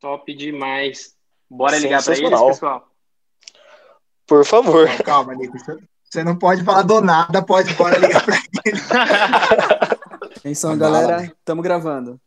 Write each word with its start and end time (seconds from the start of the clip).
Top 0.00 0.32
demais. 0.34 1.14
Bora 1.50 1.78
ligar 1.78 2.02
para 2.02 2.16
eles, 2.16 2.30
pessoal? 2.30 2.88
Por 4.26 4.44
favor. 4.44 4.88
calma, 5.04 5.34
Nico. 5.34 5.56
Você 6.04 6.22
não 6.24 6.36
pode 6.36 6.62
falar 6.64 6.82
do 6.82 7.00
nada, 7.00 7.42
pode 7.42 7.74
bora 7.74 7.98
ligar 7.98 8.24
para 8.24 8.36
eles. 8.64 8.88
Atenção, 10.38 10.76
galera. 10.78 11.24
Estamos 11.24 11.62
gravando. 11.62 12.20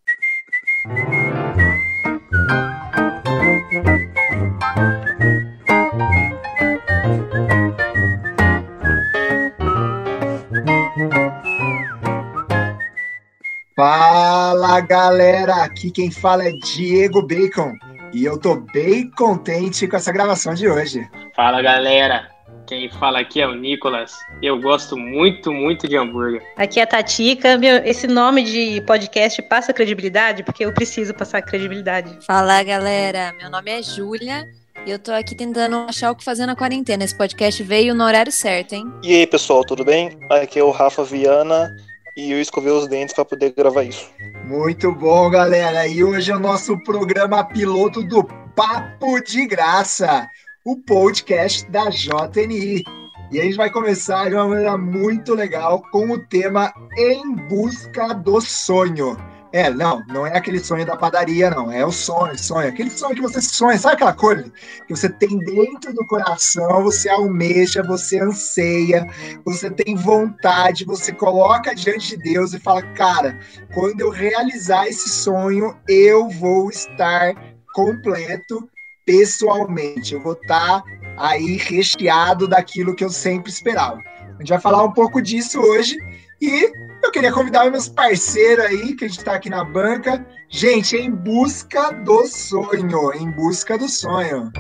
Fala 14.72 14.80
galera, 14.80 15.56
aqui 15.66 15.92
quem 15.92 16.10
fala 16.10 16.48
é 16.48 16.52
Diego 16.54 17.22
Bacon 17.22 17.74
e 18.14 18.24
eu 18.24 18.40
tô 18.40 18.56
bem 18.56 19.12
contente 19.12 19.86
com 19.86 19.98
essa 19.98 20.14
gravação 20.14 20.54
de 20.54 20.66
hoje. 20.70 21.06
Fala 21.36 21.62
galera, 21.62 22.30
quem 22.66 22.90
fala 22.90 23.20
aqui 23.20 23.42
é 23.42 23.48
o 23.50 23.54
Nicolas. 23.54 24.18
Eu 24.42 24.62
gosto 24.62 24.96
muito, 24.96 25.52
muito 25.52 25.90
de 25.90 25.98
hambúrguer. 25.98 26.42
Aqui 26.56 26.80
é 26.80 26.84
a 26.84 26.88
Tatica. 26.88 27.58
Meu, 27.58 27.84
esse 27.84 28.08
nome 28.08 28.44
de 28.44 28.80
podcast 28.88 29.42
passa 29.42 29.74
credibilidade 29.74 30.42
porque 30.42 30.64
eu 30.64 30.74
preciso 30.74 31.14
passar 31.14 31.42
credibilidade. 31.42 32.18
Fala 32.26 32.64
galera, 32.64 33.36
meu 33.42 33.50
nome 33.50 33.72
é 33.72 33.84
Júlia. 33.84 34.48
E 34.86 34.90
eu 34.90 34.98
tô 34.98 35.12
aqui 35.12 35.36
tentando 35.36 35.76
achar 35.90 36.12
o 36.12 36.16
que 36.16 36.24
fazer 36.24 36.46
na 36.46 36.56
quarentena. 36.56 37.04
Esse 37.04 37.18
podcast 37.18 37.62
veio 37.62 37.94
no 37.94 38.06
horário 38.06 38.32
certo, 38.32 38.72
hein? 38.72 38.86
E 39.04 39.18
aí, 39.18 39.28
pessoal, 39.28 39.66
tudo 39.66 39.84
bem? 39.84 40.18
Aqui 40.30 40.60
é 40.60 40.64
o 40.64 40.72
Rafa 40.72 41.04
Viana 41.04 41.76
e 42.16 42.32
eu 42.32 42.42
escovei 42.42 42.72
os 42.72 42.88
dentes 42.88 43.14
para 43.14 43.26
poder 43.26 43.52
gravar 43.52 43.84
isso. 43.84 44.10
Muito 44.46 44.92
bom, 44.92 45.30
galera. 45.30 45.88
E 45.88 46.04
hoje 46.04 46.32
é 46.32 46.36
o 46.36 46.40
nosso 46.40 46.78
programa 46.84 47.44
piloto 47.44 48.04
do 48.04 48.24
Papo 48.56 49.22
de 49.22 49.46
Graça, 49.48 50.28
o 50.66 50.78
podcast 50.78 51.70
da 51.70 51.90
JNI. 51.90 52.84
E 53.32 53.40
a 53.40 53.44
gente 53.44 53.56
vai 53.56 53.70
começar 53.70 54.30
de 54.30 54.36
uma 54.36 54.48
maneira 54.48 54.78
muito 54.78 55.34
legal 55.34 55.82
com 55.92 56.12
o 56.12 56.20
tema 56.20 56.74
Em 56.98 57.34
Busca 57.48 58.14
do 58.14 58.42
Sonho. 58.42 59.16
É, 59.54 59.70
não, 59.70 60.02
não 60.08 60.26
é 60.26 60.38
aquele 60.38 60.60
sonho 60.60 60.86
da 60.86 60.96
padaria, 60.96 61.50
não. 61.50 61.70
É 61.70 61.86
o 61.86 61.92
sonho, 61.92 62.38
sonho. 62.38 62.70
Aquele 62.70 62.90
sonho 62.90 63.16
que 63.16 63.22
você 63.22 63.42
sonha, 63.42 63.78
sabe 63.78 63.96
aquela 63.96 64.14
coisa 64.14 64.52
que 64.88 64.96
você 64.96 65.10
tem 65.10 65.38
dentro 65.40 65.94
do 65.94 66.06
coração, 66.06 66.84
você 66.84 67.10
almeja, 67.10 67.84
você 67.84 68.20
anseia, 68.20 69.06
você 69.44 69.70
tem 69.70 69.96
vontade, 69.96 70.86
você 70.86 71.12
coloca 71.12 71.76
diante 71.76 72.16
de 72.16 72.32
Deus 72.34 72.54
e 72.54 72.60
fala, 72.60 72.82
cara, 72.94 73.38
quando 73.74 74.00
eu 74.00 74.10
realizar 74.10 74.88
esse 74.88 75.10
sonho, 75.10 75.76
eu 75.88 76.30
vou 76.30 76.70
estar 76.70 77.34
completo 77.74 78.70
pessoalmente. 79.06 80.14
Eu 80.14 80.22
vou 80.22 80.34
estar 80.34 80.82
aí 81.18 81.58
recheado 81.58 82.48
daquilo 82.48 82.96
que 82.96 83.04
eu 83.04 83.10
sempre 83.10 83.52
esperava. 83.52 83.98
A 83.98 84.38
gente 84.40 84.50
vai 84.50 84.62
falar 84.62 84.84
um 84.84 84.92
pouco 84.92 85.22
disso 85.22 85.60
hoje 85.60 85.98
e 86.42 86.72
eu 87.04 87.12
queria 87.12 87.32
convidar 87.32 87.70
meus 87.70 87.90
parceiros 87.90 88.66
aí, 88.66 88.96
que 88.96 89.06
a 89.06 89.08
gente 89.08 89.20
está 89.20 89.34
aqui 89.34 89.50
na 89.50 89.64
banca. 89.64 90.26
Gente, 90.50 90.98
em 90.98 91.12
busca 91.12 91.92
do 91.92 92.26
sonho, 92.28 93.14
em 93.14 93.30
busca 93.32 93.78
do 93.78 93.88
sonho. 93.88 94.52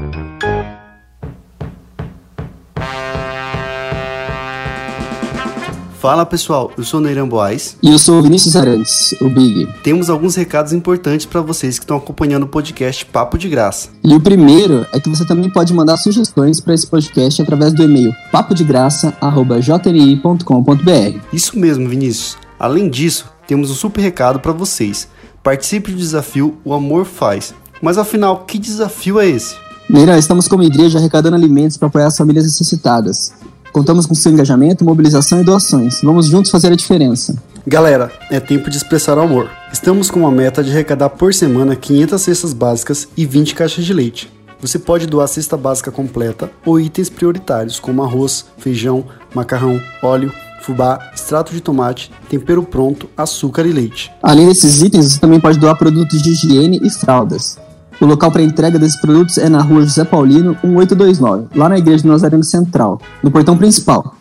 Fala 6.01 6.25
pessoal, 6.25 6.71
eu 6.75 6.83
sou 6.83 6.99
o 6.99 7.03
Neiran 7.03 7.27
Boaz. 7.27 7.77
E 7.79 7.91
eu 7.91 7.99
sou 7.99 8.17
o 8.17 8.23
Vinícius 8.23 8.55
Arantes, 8.55 9.13
o 9.21 9.29
Big. 9.29 9.71
Temos 9.83 10.09
alguns 10.09 10.35
recados 10.35 10.73
importantes 10.73 11.27
para 11.27 11.41
vocês 11.41 11.77
que 11.77 11.83
estão 11.83 11.95
acompanhando 11.95 12.41
o 12.41 12.47
podcast 12.47 13.05
Papo 13.05 13.37
de 13.37 13.47
Graça. 13.47 13.89
E 14.03 14.15
o 14.15 14.19
primeiro 14.19 14.83
é 14.91 14.99
que 14.99 15.07
você 15.07 15.23
também 15.23 15.47
pode 15.47 15.71
mandar 15.75 15.97
sugestões 15.97 16.59
para 16.59 16.73
esse 16.73 16.87
podcast 16.87 17.39
através 17.39 17.71
do 17.71 17.83
e-mail 17.83 18.15
papodegraça.jni.com.br. 18.31 21.19
Isso 21.31 21.59
mesmo, 21.59 21.87
Vinícius. 21.87 22.35
Além 22.57 22.89
disso, 22.89 23.27
temos 23.45 23.69
um 23.69 23.75
super 23.75 24.01
recado 24.01 24.39
para 24.39 24.53
vocês. 24.53 25.07
Participe 25.43 25.91
do 25.91 25.99
desafio 25.99 26.57
O 26.65 26.73
Amor 26.73 27.05
Faz. 27.05 27.53
Mas 27.79 27.99
afinal, 27.99 28.45
que 28.45 28.57
desafio 28.57 29.19
é 29.19 29.27
esse? 29.27 29.55
Neira, 29.87 30.17
estamos 30.17 30.47
como 30.47 30.63
igreja 30.63 30.97
arrecadando 30.97 31.35
alimentos 31.35 31.77
para 31.77 31.89
apoiar 31.89 32.07
as 32.07 32.17
famílias 32.17 32.45
necessitadas. 32.45 33.31
Contamos 33.71 34.05
com 34.05 34.13
seu 34.13 34.31
engajamento, 34.31 34.83
mobilização 34.83 35.41
e 35.41 35.43
doações. 35.45 36.01
Vamos 36.03 36.27
juntos 36.27 36.51
fazer 36.51 36.73
a 36.73 36.75
diferença. 36.75 37.35
Galera, 37.65 38.11
é 38.29 38.39
tempo 38.39 38.69
de 38.69 38.77
expressar 38.77 39.17
o 39.17 39.21
amor. 39.21 39.49
Estamos 39.71 40.11
com 40.11 40.21
uma 40.21 40.31
meta 40.31 40.63
de 40.63 40.71
arrecadar 40.71 41.09
por 41.09 41.33
semana 41.33 41.75
500 41.75 42.21
cestas 42.21 42.53
básicas 42.53 43.07
e 43.15 43.25
20 43.25 43.55
caixas 43.55 43.85
de 43.85 43.93
leite. 43.93 44.31
Você 44.59 44.77
pode 44.77 45.07
doar 45.07 45.27
cesta 45.27 45.55
básica 45.55 45.89
completa 45.89 46.51
ou 46.65 46.79
itens 46.79 47.09
prioritários 47.09 47.79
como 47.79 48.03
arroz, 48.03 48.45
feijão, 48.57 49.05
macarrão, 49.33 49.81
óleo, 50.03 50.33
fubá, 50.61 51.11
extrato 51.15 51.53
de 51.53 51.61
tomate, 51.61 52.11
tempero 52.29 52.61
pronto, 52.63 53.09
açúcar 53.15 53.65
e 53.65 53.71
leite. 53.71 54.11
Além 54.21 54.47
desses 54.47 54.81
itens, 54.81 55.13
você 55.13 55.19
também 55.19 55.39
pode 55.39 55.57
doar 55.57 55.77
produtos 55.77 56.21
de 56.21 56.31
higiene 56.31 56.79
e 56.83 56.89
fraldas. 56.89 57.57
O 58.01 58.05
local 58.07 58.31
para 58.31 58.41
entrega 58.41 58.79
desses 58.79 58.99
produtos 58.99 59.37
é 59.37 59.47
na 59.47 59.61
rua 59.61 59.83
José 59.83 60.03
Paulino, 60.03 60.57
1829, 60.63 61.49
lá 61.55 61.69
na 61.69 61.77
Igreja 61.77 62.01
do 62.01 62.09
Nazareno 62.09 62.43
Central, 62.43 62.99
no 63.21 63.29
portão 63.29 63.55
principal. 63.55 64.15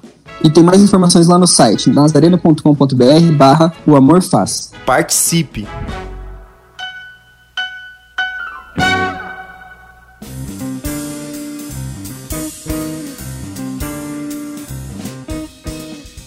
E 0.45 0.51
tem 0.51 0.63
mais 0.63 0.83
informações 0.83 1.27
lá 1.27 1.39
no 1.39 1.47
site 1.47 1.89
nazareno.com.br 1.89 3.33
barra 3.39 3.73
o 3.87 3.97
amor 3.97 4.23
faz. 4.23 4.71
Participe! 4.85 5.67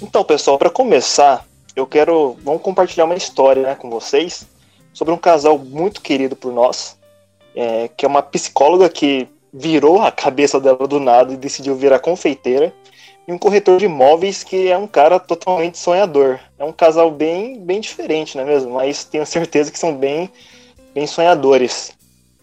Então, 0.02 0.24
pessoal, 0.24 0.58
para 0.58 0.72
começar, 0.72 1.46
eu 1.76 1.86
quero 1.86 2.36
vamos 2.44 2.64
compartilhar 2.64 3.06
uma 3.06 3.14
história 3.14 3.62
né, 3.62 3.76
com 3.76 3.92
vocês 3.92 4.48
sobre 4.92 5.14
um 5.14 5.18
casal 5.18 5.60
muito 5.60 6.02
querido 6.02 6.36
por 6.36 6.52
nós, 6.52 6.98
é, 7.56 7.88
que 7.88 8.06
é 8.06 8.08
uma 8.08 8.22
psicóloga 8.22 8.90
que 8.90 9.28
virou 9.54 10.02
a 10.02 10.12
cabeça 10.12 10.60
dela 10.60 10.88
do 10.88 11.00
nada 11.00 11.34
e 11.34 11.38
decidiu 11.38 11.76
virar 11.76 12.00
confeiteira, 12.00 12.74
e 13.28 13.32
um 13.32 13.38
corretor 13.38 13.80
de 13.80 13.86
imóveis 13.86 14.44
que 14.44 14.68
é 14.68 14.78
um 14.78 14.88
cara 14.88 15.20
totalmente 15.20 15.78
sonhador. 15.78 16.40
É 16.60 16.64
um 16.64 16.74
casal 16.74 17.10
bem, 17.10 17.60
bem 17.60 17.80
diferente, 17.80 18.36
não 18.36 18.44
é 18.44 18.48
mesmo? 18.48 18.72
Mas 18.72 19.04
tenho 19.06 19.26
certeza 19.26 19.72
que 19.72 19.80
são 19.80 19.96
bem, 19.96 20.30
bem 20.94 21.08
sonhadores. 21.08 21.94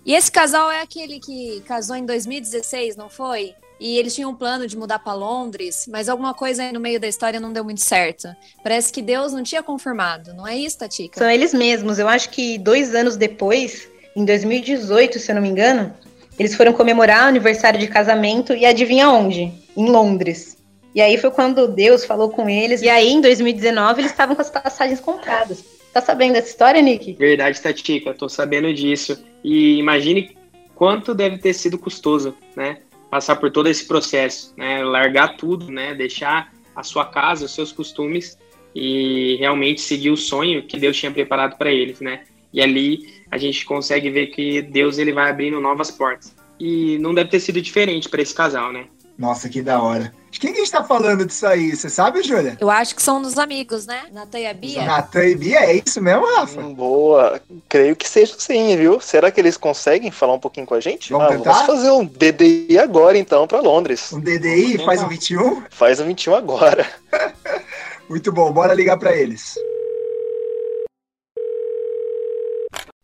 E 0.07 0.15
esse 0.15 0.33
casal 0.33 0.71
é 0.71 0.81
aquele 0.81 1.21
que 1.21 1.63
casou 1.67 1.97
em 1.97 2.07
2016, 2.07 2.97
não 2.97 3.11
foi? 3.11 3.55
E 3.79 3.99
eles 3.99 4.15
tinham 4.15 4.31
um 4.31 4.35
plano 4.35 4.67
de 4.67 4.77
mudar 4.77 4.99
para 4.99 5.15
Londres, 5.15 5.87
mas 5.89 6.09
alguma 6.09 6.35
coisa 6.35 6.63
aí 6.63 6.73
no 6.73 6.81
meio 6.81 7.01
da 7.01 7.09
história 7.09 7.41
não 7.41 7.53
deu 7.53 7.65
muito 7.65 7.81
certo. 7.81 8.29
Parece 8.63 8.93
que 8.93 9.01
Deus 9.01 9.33
não 9.33 9.43
tinha 9.43 9.63
confirmado, 9.63 10.35
não 10.35 10.47
é 10.47 10.57
isso, 10.57 10.79
Tatica? 10.79 11.19
São 11.19 11.31
eles 11.31 11.55
mesmos. 11.55 11.99
Eu 11.99 12.07
acho 12.07 12.29
que 12.29 12.59
dois 12.59 12.95
anos 12.95 13.17
depois, 13.17 13.90
em 14.17 14.25
2018, 14.25 15.19
se 15.19 15.31
eu 15.31 15.35
não 15.37 15.43
me 15.43 15.49
engano, 15.49 15.95
eles 16.39 16.55
foram 16.55 16.73
comemorar 16.73 17.27
o 17.27 17.29
aniversário 17.29 17.79
de 17.79 17.87
casamento 17.87 18.53
e 18.53 18.65
adivinha 18.65 19.11
onde? 19.11 19.53
Em 19.77 19.87
Londres. 19.87 20.57
E 20.95 21.01
aí 21.01 21.17
foi 21.19 21.31
quando 21.31 21.69
Deus 21.69 22.05
falou 22.05 22.31
com 22.31 22.49
eles. 22.49 22.83
E 22.83 22.89
aí, 22.89 23.09
em 23.09 23.21
2019, 23.21 24.01
eles 24.01 24.11
estavam 24.11 24.35
com 24.35 24.43
as 24.43 24.51
passagens 24.51 25.01
compradas. 25.01 25.65
Tá 25.93 26.01
sabendo 26.01 26.35
dessa 26.35 26.49
história, 26.49 26.81
Nick? 26.81 27.15
Verdade, 27.15 27.61
Tatica, 27.61 28.15
tô 28.15 28.29
sabendo 28.29 28.73
disso. 28.73 29.25
E 29.43 29.79
imagine 29.79 30.37
quanto 30.75 31.15
deve 31.15 31.39
ter 31.39 31.53
sido 31.53 31.79
custoso, 31.79 32.35
né? 32.57 32.79
Passar 33.11 33.37
por 33.37 33.51
todo 33.51 33.69
esse 33.69 33.87
processo, 33.87 34.55
né? 34.57 34.83
Largar 34.83 35.37
tudo, 35.37 35.71
né? 35.71 35.95
Deixar 35.95 36.53
a 36.75 36.83
sua 36.83 37.05
casa, 37.05 37.45
os 37.45 37.55
seus 37.55 37.73
costumes 37.73 38.39
e 38.75 39.37
realmente 39.39 39.81
seguir 39.81 40.11
o 40.11 40.17
sonho 40.17 40.63
que 40.63 40.79
Deus 40.79 40.97
tinha 40.97 41.11
preparado 41.11 41.57
para 41.59 41.73
eles, 41.73 42.01
né? 42.01 42.23
E 42.53 42.61
ali 42.61 43.20
a 43.31 43.39
gente 43.39 43.65
consegue 43.65 44.11
ver 44.11 44.29
que 44.29 44.63
Deus 44.63 44.99
ele 44.99 45.13
vai 45.13 45.31
abrindo 45.31 45.61
novas 45.61 45.91
portas. 45.91 46.35
E 46.59 46.99
não 46.99 47.15
deve 47.15 47.31
ter 47.31 47.41
sido 47.41 47.61
diferente 47.61 48.09
para 48.09 48.21
esse 48.21 48.35
casal, 48.35 48.73
né? 48.73 48.87
Nossa, 49.21 49.51
que 49.51 49.61
da 49.61 49.83
hora. 49.83 50.13
De 50.31 50.41
quem 50.41 50.51
que 50.51 50.61
a 50.61 50.65
gente 50.65 50.73
tá 50.73 50.83
falando 50.83 51.27
disso 51.27 51.47
aí? 51.47 51.77
Você 51.77 51.91
sabe, 51.91 52.23
Júlia? 52.23 52.57
Eu 52.59 52.71
acho 52.71 52.95
que 52.95 53.03
são 53.03 53.21
dos 53.21 53.37
amigos, 53.37 53.85
né? 53.85 54.05
Natan 54.13 54.39
e 54.39 54.47
a 54.47 54.55
Bia. 54.55 54.85
Natan 54.85 55.25
e 55.27 55.35
Bia, 55.35 55.61
é 55.61 55.77
isso 55.77 56.01
mesmo, 56.01 56.25
Rafa? 56.25 56.59
Hum, 56.59 56.73
boa. 56.73 57.39
Creio 57.69 57.95
que 57.95 58.09
seja 58.09 58.35
sim, 58.39 58.75
viu? 58.79 58.99
Será 58.99 59.31
que 59.31 59.39
eles 59.39 59.59
conseguem 59.59 60.11
falar 60.11 60.33
um 60.33 60.39
pouquinho 60.39 60.67
com 60.67 60.75
a 60.75 60.81
gente? 60.81 61.13
Vamos 61.13 61.27
ah, 61.27 61.37
tentar? 61.37 61.53
Vamos 61.53 61.67
fazer 61.67 61.91
um 61.91 62.07
DDI 62.07 62.79
agora, 62.79 63.19
então, 63.19 63.47
para 63.47 63.61
Londres. 63.61 64.11
Um 64.11 64.21
DDI? 64.21 64.83
Faz 64.85 65.03
um 65.03 65.09
21? 65.09 65.65
Faz 65.69 66.01
um 66.01 66.07
21 66.07 66.35
agora. 66.35 66.87
Muito 68.09 68.33
bom, 68.33 68.51
bora 68.53 68.73
ligar 68.73 68.99
para 68.99 69.15
eles. 69.15 69.55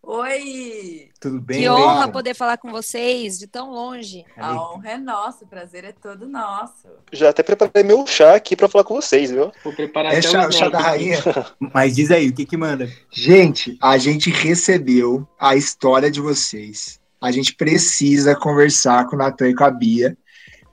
Oi! 0.08 1.08
Tudo 1.20 1.40
bem? 1.40 1.62
Que 1.62 1.68
honra 1.68 1.94
Leila? 1.94 2.12
poder 2.12 2.32
falar 2.32 2.58
com 2.58 2.70
vocês 2.70 3.40
de 3.40 3.48
tão 3.48 3.72
longe. 3.72 4.24
A 4.36 4.54
honra 4.54 4.90
é 4.90 4.96
nossa, 4.96 5.44
o 5.44 5.48
prazer 5.48 5.84
é 5.84 5.90
todo 5.90 6.28
nosso. 6.28 6.86
Já 7.12 7.30
até 7.30 7.42
preparei 7.42 7.82
meu 7.82 8.06
chá 8.06 8.36
aqui 8.36 8.54
para 8.54 8.68
falar 8.68 8.84
com 8.84 8.94
vocês, 8.94 9.32
viu? 9.32 9.50
Vou 9.64 9.72
preparar 9.72 10.14
É 10.14 10.18
até 10.18 10.28
chá, 10.28 10.46
um 10.46 10.52
chá 10.52 10.68
da 10.68 10.78
rainha. 10.78 11.18
Mas 11.58 11.96
diz 11.96 12.12
aí, 12.12 12.28
o 12.28 12.32
que 12.32 12.46
que 12.46 12.56
manda? 12.56 12.88
Gente, 13.10 13.76
a 13.82 13.98
gente 13.98 14.30
recebeu 14.30 15.26
a 15.40 15.56
história 15.56 16.08
de 16.08 16.20
vocês 16.20 17.00
a 17.20 17.30
gente 17.30 17.54
precisa 17.54 18.36
conversar 18.36 19.06
com 19.06 19.16
o 19.16 19.18
Natan 19.18 19.48
e 19.48 19.54
com 19.54 19.64
a 19.64 19.70
Bia, 19.70 20.16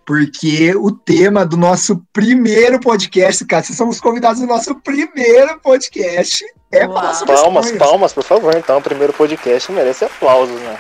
porque 0.06 0.76
o 0.76 0.92
tema 0.92 1.46
do 1.46 1.58
nosso 1.58 2.06
primeiro 2.12 2.80
podcast, 2.80 3.46
cara, 3.46 3.64
vocês 3.64 3.78
somos 3.78 4.00
convidados 4.00 4.42
do 4.42 4.48
nosso 4.48 4.76
primeiro 4.76 5.60
podcast. 5.60 6.44
É 6.72 6.86
Uau. 6.86 6.94
falar 6.94 7.14
sobre 7.14 7.36
Palmas, 7.36 7.66
sonhos. 7.66 7.80
palmas, 7.80 8.14
por 8.14 8.24
favor. 8.24 8.56
Então, 8.56 8.80
o 8.80 8.82
primeiro 8.82 9.14
podcast 9.14 9.72
merece 9.72 10.06
aplausos, 10.06 10.60
né? 10.60 10.80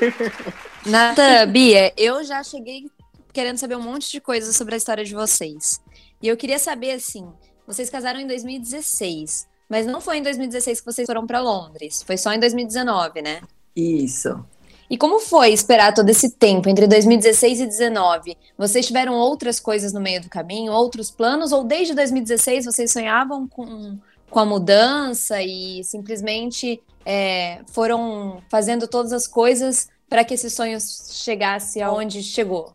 Nata, 0.84 1.46
Bia, 1.46 1.92
eu 1.96 2.24
já 2.24 2.42
cheguei 2.42 2.90
querendo 3.32 3.58
saber 3.58 3.76
um 3.76 3.82
monte 3.82 4.10
de 4.10 4.20
coisas 4.20 4.56
sobre 4.56 4.74
a 4.74 4.78
história 4.78 5.04
de 5.04 5.14
vocês. 5.14 5.80
E 6.20 6.28
eu 6.28 6.36
queria 6.36 6.58
saber, 6.58 6.92
assim, 6.92 7.30
vocês 7.66 7.88
casaram 7.88 8.18
em 8.18 8.26
2016, 8.26 9.46
mas 9.68 9.86
não 9.86 10.00
foi 10.00 10.18
em 10.18 10.22
2016 10.22 10.80
que 10.80 10.86
vocês 10.86 11.06
foram 11.06 11.26
para 11.26 11.40
Londres, 11.40 12.02
foi 12.02 12.16
só 12.16 12.32
em 12.32 12.40
2019, 12.40 13.22
né? 13.22 13.40
Isso. 13.76 14.44
E 14.90 14.96
como 14.96 15.20
foi 15.20 15.52
esperar 15.52 15.92
todo 15.92 16.08
esse 16.08 16.30
tempo 16.30 16.68
entre 16.68 16.86
2016 16.86 17.60
e 17.60 17.66
2019? 17.66 18.38
Vocês 18.56 18.86
tiveram 18.86 19.14
outras 19.14 19.60
coisas 19.60 19.92
no 19.92 20.00
meio 20.00 20.22
do 20.22 20.30
caminho, 20.30 20.72
outros 20.72 21.10
planos, 21.10 21.52
ou 21.52 21.62
desde 21.62 21.94
2016 21.94 22.64
vocês 22.64 22.90
sonhavam 22.90 23.46
com, 23.46 23.98
com 24.30 24.38
a 24.38 24.46
mudança 24.46 25.42
e 25.42 25.84
simplesmente 25.84 26.80
é, 27.04 27.60
foram 27.66 28.42
fazendo 28.48 28.88
todas 28.88 29.12
as 29.12 29.26
coisas 29.26 29.88
para 30.08 30.24
que 30.24 30.34
esse 30.34 30.48
sonho 30.48 30.78
chegasse 30.80 31.82
aonde 31.82 32.22
chegou? 32.22 32.72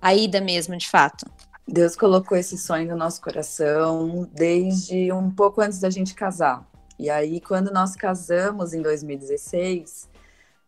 A 0.00 0.14
ida 0.14 0.40
mesmo, 0.40 0.76
de 0.76 0.88
fato. 0.88 1.26
Deus 1.66 1.96
colocou 1.96 2.38
esse 2.38 2.56
sonho 2.56 2.88
no 2.88 2.96
nosso 2.96 3.20
coração 3.20 4.28
desde 4.32 5.12
um 5.12 5.28
pouco 5.32 5.60
antes 5.60 5.80
da 5.80 5.90
gente 5.90 6.14
casar. 6.14 6.64
E 6.96 7.10
aí, 7.10 7.40
quando 7.40 7.72
nós 7.72 7.96
casamos 7.96 8.72
em 8.72 8.80
2016, 8.80 10.08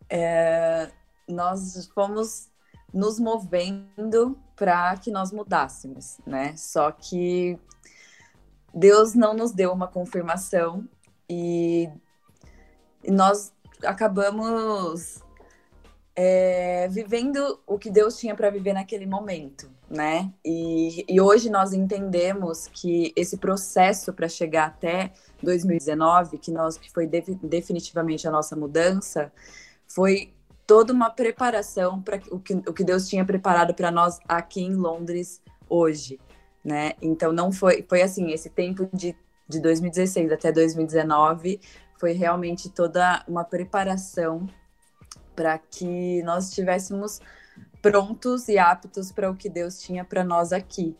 é, 0.09 0.89
nós 1.27 1.89
fomos 1.93 2.49
nos 2.93 3.19
movendo 3.19 4.37
para 4.55 4.97
que 4.97 5.11
nós 5.11 5.31
mudássemos, 5.31 6.17
né? 6.25 6.55
Só 6.57 6.91
que 6.91 7.57
Deus 8.73 9.13
não 9.13 9.33
nos 9.33 9.51
deu 9.51 9.71
uma 9.71 9.87
confirmação 9.87 10.87
e 11.29 11.89
nós 13.07 13.53
acabamos 13.83 15.19
é, 16.15 16.87
vivendo 16.89 17.61
o 17.65 17.77
que 17.77 17.89
Deus 17.89 18.17
tinha 18.17 18.35
para 18.35 18.49
viver 18.49 18.73
naquele 18.73 19.05
momento, 19.05 19.71
né? 19.89 20.33
E, 20.43 21.05
e 21.07 21.21
hoje 21.21 21.49
nós 21.49 21.71
entendemos 21.71 22.67
que 22.67 23.13
esse 23.15 23.37
processo 23.37 24.11
para 24.11 24.27
chegar 24.27 24.67
até 24.67 25.13
2019, 25.41 26.37
que 26.39 26.51
nós 26.51 26.77
que 26.77 26.91
foi 26.91 27.07
defi- 27.07 27.39
definitivamente 27.41 28.27
a 28.27 28.31
nossa 28.31 28.55
mudança, 28.55 29.31
foi 29.91 30.33
toda 30.65 30.93
uma 30.93 31.09
preparação 31.09 32.01
para 32.01 32.21
o 32.31 32.39
que, 32.39 32.53
o 32.53 32.73
que 32.73 32.83
Deus 32.83 33.07
tinha 33.07 33.25
preparado 33.25 33.73
para 33.73 33.91
nós 33.91 34.19
aqui 34.27 34.61
em 34.61 34.75
Londres 34.75 35.41
hoje, 35.67 36.19
né? 36.63 36.93
Então 37.01 37.33
não 37.33 37.51
foi 37.51 37.85
foi 37.87 38.01
assim 38.01 38.31
esse 38.31 38.49
tempo 38.49 38.87
de 38.93 39.15
de 39.49 39.59
2016 39.59 40.31
até 40.31 40.51
2019 40.51 41.59
foi 41.97 42.13
realmente 42.13 42.69
toda 42.69 43.25
uma 43.27 43.43
preparação 43.43 44.47
para 45.35 45.57
que 45.57 46.21
nós 46.23 46.49
estivéssemos 46.49 47.19
prontos 47.81 48.47
e 48.47 48.57
aptos 48.57 49.11
para 49.11 49.29
o 49.29 49.35
que 49.35 49.49
Deus 49.49 49.79
tinha 49.79 50.05
para 50.05 50.23
nós 50.23 50.53
aqui. 50.53 50.95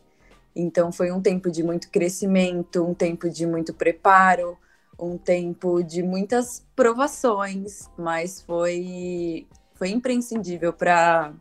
Então 0.54 0.90
foi 0.90 1.12
um 1.12 1.22
tempo 1.22 1.50
de 1.50 1.62
muito 1.62 1.90
crescimento, 1.90 2.84
um 2.84 2.92
tempo 2.92 3.30
de 3.30 3.46
muito 3.46 3.72
preparo, 3.72 4.58
um 5.00 5.16
tempo 5.16 5.82
de 5.82 6.02
muitas 6.02 6.66
provações, 6.76 7.88
mas 7.96 8.42
foi 8.42 9.46
foi 9.74 9.88
imprescindível 9.88 10.74
para 10.74 11.32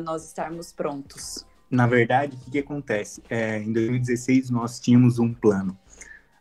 nós 0.00 0.24
estarmos 0.24 0.72
prontos. 0.72 1.44
Na 1.68 1.88
verdade, 1.88 2.36
o 2.36 2.38
que, 2.38 2.50
que 2.52 2.58
acontece? 2.60 3.20
É, 3.28 3.58
em 3.58 3.72
2016 3.72 4.48
nós 4.48 4.78
tínhamos 4.78 5.18
um 5.18 5.34
plano, 5.34 5.76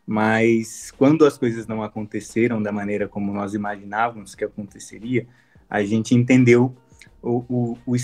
mas 0.06 0.92
quando 0.92 1.26
as 1.26 1.36
coisas 1.36 1.66
não 1.66 1.82
aconteceram 1.82 2.62
da 2.62 2.72
maneira 2.72 3.08
como 3.08 3.34
nós 3.34 3.56
imaginávamos 3.56 4.36
que 4.36 4.46
aconteceria, 4.46 5.26
a 5.68 5.84
gente 5.84 6.14
entendeu 6.14 6.76
o, 7.20 7.44
o, 7.50 7.78
o 7.88 7.96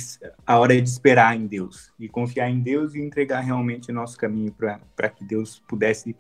a 0.48 0.58
hora 0.58 0.82
de 0.82 0.90
esperar 0.90 1.36
em 1.36 1.46
Deus, 1.46 1.94
de 2.00 2.08
confiar 2.08 2.50
em 2.50 2.60
Deus 2.60 2.96
e 2.96 3.00
entregar 3.00 3.42
realmente 3.42 3.92
o 3.92 3.94
nosso 3.94 4.18
caminho 4.18 4.52
para 4.96 5.10
que 5.10 5.24
Deus 5.24 5.62
pudesse 5.68 6.16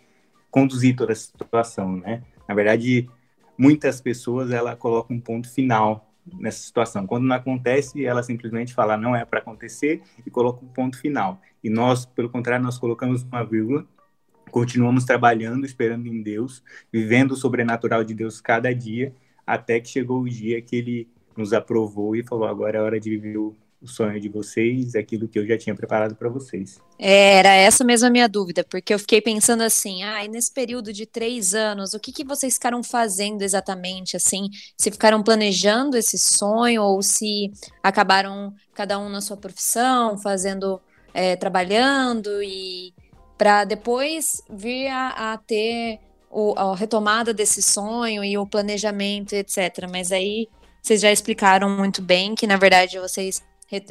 conduzir 0.50 0.96
toda 0.96 1.14
a 1.14 1.16
situação, 1.16 1.98
né? 1.98 2.24
Na 2.48 2.56
verdade, 2.56 3.10
muitas 3.58 4.02
pessoas 4.02 4.52
ela 4.52 4.76
colocam 4.76 5.16
um 5.16 5.20
ponto 5.20 5.50
final 5.50 6.10
nessa 6.38 6.60
situação. 6.60 7.08
Quando 7.08 7.26
não 7.26 7.36
acontece, 7.36 8.06
ela 8.06 8.24
simplesmente 8.24 8.74
fala 8.74 8.98
não 8.98 9.16
é 9.16 9.26
para 9.26 9.40
acontecer 9.40 10.02
e 10.26 10.30
coloca 10.30 10.64
um 10.64 10.68
ponto 10.68 10.98
final. 10.98 11.42
E 11.64 11.70
nós, 11.70 12.06
pelo 12.06 12.30
contrário, 12.30 12.64
nós 12.64 12.78
colocamos 12.78 13.24
uma 13.24 13.44
vírgula, 13.44 13.86
continuamos 14.52 15.06
trabalhando, 15.06 15.66
esperando 15.66 16.08
em 16.08 16.22
Deus, 16.22 16.64
vivendo 16.92 17.32
o 17.32 17.36
sobrenatural 17.36 18.04
de 18.04 18.14
Deus 18.14 18.42
cada 18.42 18.74
dia, 18.74 19.14
até 19.46 19.80
que 19.80 19.90
chegou 19.90 20.22
o 20.22 20.30
dia 20.30 20.62
que 20.62 20.76
ele 20.76 21.10
nos 21.36 21.54
aprovou 21.54 22.16
e 22.16 22.24
falou: 22.24 22.48
agora 22.48 22.78
é 22.78 22.82
hora 22.82 23.00
de 23.00 23.10
viver 23.10 23.38
o 23.38 23.56
o 23.82 23.88
sonho 23.88 24.20
de 24.20 24.28
vocês, 24.28 24.94
aquilo 24.94 25.28
que 25.28 25.40
eu 25.40 25.48
já 25.48 25.58
tinha 25.58 25.74
preparado 25.74 26.16
para 26.16 26.28
vocês. 26.28 26.80
É, 26.98 27.38
Era 27.38 27.54
essa 27.54 27.84
mesmo 27.84 28.08
a 28.08 28.10
minha 28.10 28.28
dúvida, 28.28 28.64
porque 28.64 28.94
eu 28.94 29.00
fiquei 29.00 29.22
pensando 29.22 29.64
assim, 29.64 30.04
ah, 30.04 30.28
nesse 30.28 30.52
período 30.52 30.92
de 30.92 31.06
três 31.06 31.54
anos, 31.54 31.94
o 31.94 32.00
que 32.00 32.12
que 32.12 32.26
vocês 32.26 32.56
ficaram 32.56 32.84
fazendo 32.84 33.42
exatamente, 33.42 34.18
assim, 34.18 34.50
se 34.78 34.92
ficaram 34.92 35.24
planejando 35.24 35.96
esse 35.96 36.18
sonho 36.18 36.84
ou 36.84 37.02
se 37.02 37.52
acabaram 37.82 38.54
cada 38.74 39.00
um 39.00 39.08
na 39.08 39.22
sua 39.22 39.38
profissão, 39.38 40.18
fazendo, 40.18 40.82
é, 41.14 41.38
trabalhando 41.38 42.44
e 42.44 42.94
para 43.38 43.64
depois 43.64 44.42
vir 44.50 44.90
a, 44.90 45.34
a 45.34 45.38
ter 45.38 46.00
o, 46.30 46.54
a 46.58 46.76
retomada 46.76 47.34
desse 47.34 47.62
sonho 47.62 48.24
e 48.24 48.38
o 48.38 48.46
planejamento, 48.46 49.34
etc. 49.34 49.88
Mas 49.90 50.12
aí 50.12 50.50
vocês 50.82 51.02
já 51.02 51.12
explicaram 51.12 51.70
muito 51.70 52.02
bem 52.02 52.36
que, 52.36 52.48
na 52.48 52.58
verdade, 52.58 53.00
vocês 53.00 53.42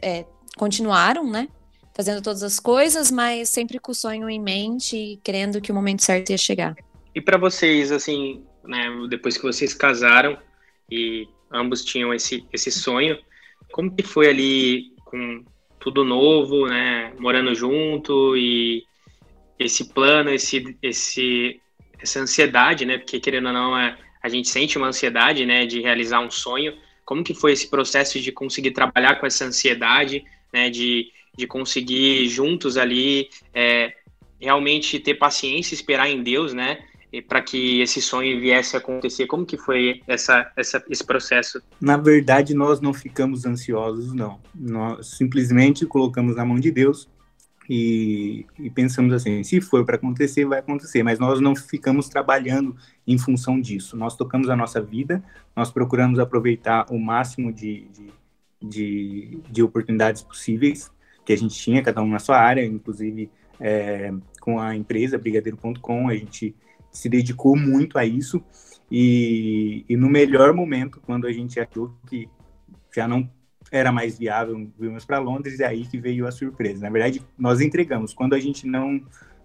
é, 0.03 0.25
continuaram, 0.57 1.29
né? 1.29 1.49
Fazendo 1.95 2.23
todas 2.23 2.43
as 2.43 2.61
coisas, 2.61 3.11
mas 3.11 3.49
sempre 3.49 3.79
com 3.79 3.93
o 3.93 3.95
sonho 3.95 4.29
em 4.31 4.41
mente 4.41 4.97
e 4.97 5.17
crendo 5.19 5.61
que 5.61 5.73
o 5.73 5.75
momento 5.75 6.03
certo 6.03 6.31
ia 6.31 6.39
chegar. 6.39 6.77
E 7.15 7.21
para 7.21 7.37
vocês, 7.37 7.91
assim, 7.91 8.45
né, 8.65 8.89
depois 9.09 9.37
que 9.37 9.43
vocês 9.43 9.75
casaram 9.75 10.39
e 10.91 11.27
ambos 11.51 11.85
tinham 11.85 12.15
esse, 12.15 12.47
esse 12.53 12.71
sonho, 12.71 13.19
como 13.73 13.95
que 13.95 14.03
foi 14.03 14.29
ali 14.29 14.93
com 15.05 15.45
tudo 15.81 16.05
novo, 16.05 16.67
né, 16.67 17.13
morando 17.19 17.55
junto 17.55 18.37
e 18.37 18.85
esse 19.59 19.93
plano, 19.93 20.31
esse, 20.31 20.77
esse, 20.83 21.61
essa 21.99 22.21
ansiedade, 22.21 22.85
né, 22.85 22.99
porque 22.99 23.19
querendo 23.19 23.47
ou 23.47 23.53
não, 23.53 23.77
é, 23.77 23.97
a 24.23 24.29
gente 24.29 24.49
sente 24.49 24.79
uma 24.79 24.89
ansiedade, 24.89 25.45
né, 25.47 25.67
de 25.67 25.81
realizar 25.81 26.21
um 26.21 26.31
sonho. 26.31 26.77
Como 27.09 27.25
que 27.25 27.33
foi 27.33 27.53
esse 27.53 27.69
processo 27.69 28.21
de 28.21 28.31
conseguir 28.31 28.73
trabalhar 28.73 29.19
com 29.19 29.27
essa 29.27 29.47
ansiedade, 29.47 30.27
né, 30.53 30.69
de, 30.69 31.11
de 31.35 31.47
conseguir 31.47 32.29
juntos 32.29 32.77
ali 32.77 33.31
é, 33.55 33.95
realmente 34.39 35.01
ter 35.01 35.15
paciência, 35.15 35.75
esperar 35.75 36.11
em 36.11 36.23
Deus, 36.23 36.53
né, 36.53 36.81
para 37.27 37.41
que 37.41 37.81
esse 37.81 38.03
sonho 38.03 38.39
viesse 38.39 38.77
a 38.77 38.79
acontecer? 38.79 39.27
Como 39.27 39.47
que 39.47 39.57
foi 39.57 40.03
essa, 40.07 40.53
essa, 40.55 40.85
esse 40.91 41.03
processo? 41.03 41.63
Na 41.81 41.97
verdade, 41.97 42.53
nós 42.53 42.79
não 42.79 42.93
ficamos 42.93 43.47
ansiosos, 43.47 44.13
não. 44.13 44.39
Nós 44.55 45.07
simplesmente 45.17 45.87
colocamos 45.87 46.37
na 46.37 46.45
mão 46.45 46.61
de 46.61 46.71
Deus 46.71 47.09
e, 47.69 48.47
e 48.59 48.71
pensamos 48.71 49.13
assim: 49.13 49.43
se 49.43 49.61
for 49.61 49.85
para 49.85 49.97
acontecer, 49.97 50.45
vai 50.45 50.61
acontecer. 50.61 51.03
Mas 51.03 51.19
nós 51.19 51.41
não 51.41 51.55
ficamos 51.55 52.09
trabalhando 52.09 52.75
em 53.07 53.19
função 53.19 53.61
disso. 53.61 53.97
Nós 53.97 54.17
tocamos 54.17 54.49
a 54.49 54.57
nossa 54.57 54.81
vida, 54.81 55.23
nós 55.55 55.71
procuramos 55.71 56.19
aproveitar 56.19 56.87
o 56.91 56.99
máximo 56.99 57.53
de, 57.53 57.87
de, 57.89 58.13
de, 58.63 59.39
de 59.51 59.63
oportunidades 59.63 60.23
possíveis 60.23 60.91
que 61.25 61.33
a 61.35 61.37
gente 61.37 61.55
tinha, 61.59 61.83
cada 61.83 62.01
um 62.01 62.09
na 62.09 62.19
sua 62.19 62.39
área, 62.39 62.65
inclusive 62.65 63.31
é, 63.61 64.11
com 64.41 64.59
a 64.59 64.75
empresa 64.75 65.19
brigadeiro.com, 65.19 66.09
a 66.09 66.15
gente 66.15 66.57
se 66.91 67.07
dedicou 67.07 67.55
muito 67.55 67.99
a 67.99 68.05
isso. 68.07 68.43
E, 68.91 69.85
e, 69.87 69.95
no 69.95 70.09
melhor 70.09 70.55
momento, 70.55 71.03
quando 71.05 71.27
a 71.27 71.33
gente 71.33 71.61
achou 71.61 71.93
que 72.09 72.27
já 72.95 73.07
não 73.07 73.29
era 73.71 73.93
mais 73.93 74.19
viável, 74.19 74.71
vimos 74.79 75.05
para 75.05 75.19
Londres, 75.19 75.59
e 75.59 75.65
aí 75.65 75.87
que 75.87 75.99
veio 75.99 76.27
a 76.27 76.31
surpresa. 76.31 76.83
Na 76.83 76.91
verdade, 76.91 77.23
nós 77.39 77.61
entregamos. 77.61 78.15
Quando 78.15 78.35
a 78.35 78.41
gente 78.41 78.67
não, 78.67 79.01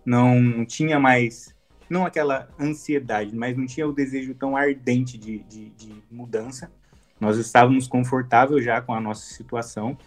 não 0.05 0.65
tinha 0.65 0.99
mais, 0.99 1.55
não 1.89 2.05
aquela 2.05 2.47
ansiedade, 2.59 3.35
mas 3.35 3.57
não 3.57 3.65
tinha 3.65 3.87
o 3.87 3.93
desejo 3.93 4.33
tão 4.33 4.55
ardente 4.55 5.17
de, 5.17 5.39
de, 5.39 5.69
de 5.71 6.03
mudança, 6.09 6.71
nós 7.19 7.37
estávamos 7.37 7.87
confortáveis 7.87 8.63
já 8.63 8.81
com 8.81 8.93
a 8.93 8.99
nossa 8.99 9.33
situação, 9.33 9.97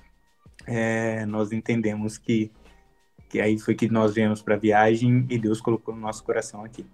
é, 0.67 1.25
nós 1.27 1.53
entendemos 1.53 2.19
que, 2.19 2.51
que 3.29 3.41
aí 3.41 3.59
foi 3.59 3.75
que 3.75 3.89
nós 3.89 4.15
viemos 4.15 4.43
para 4.43 4.55
a 4.55 4.59
viagem 4.59 5.27
e 5.31 5.39
Deus 5.39 5.61
colocou 5.61 5.95
no 5.95 6.01
nosso 6.01 6.25
coração 6.25 6.65
aqui. 6.65 6.85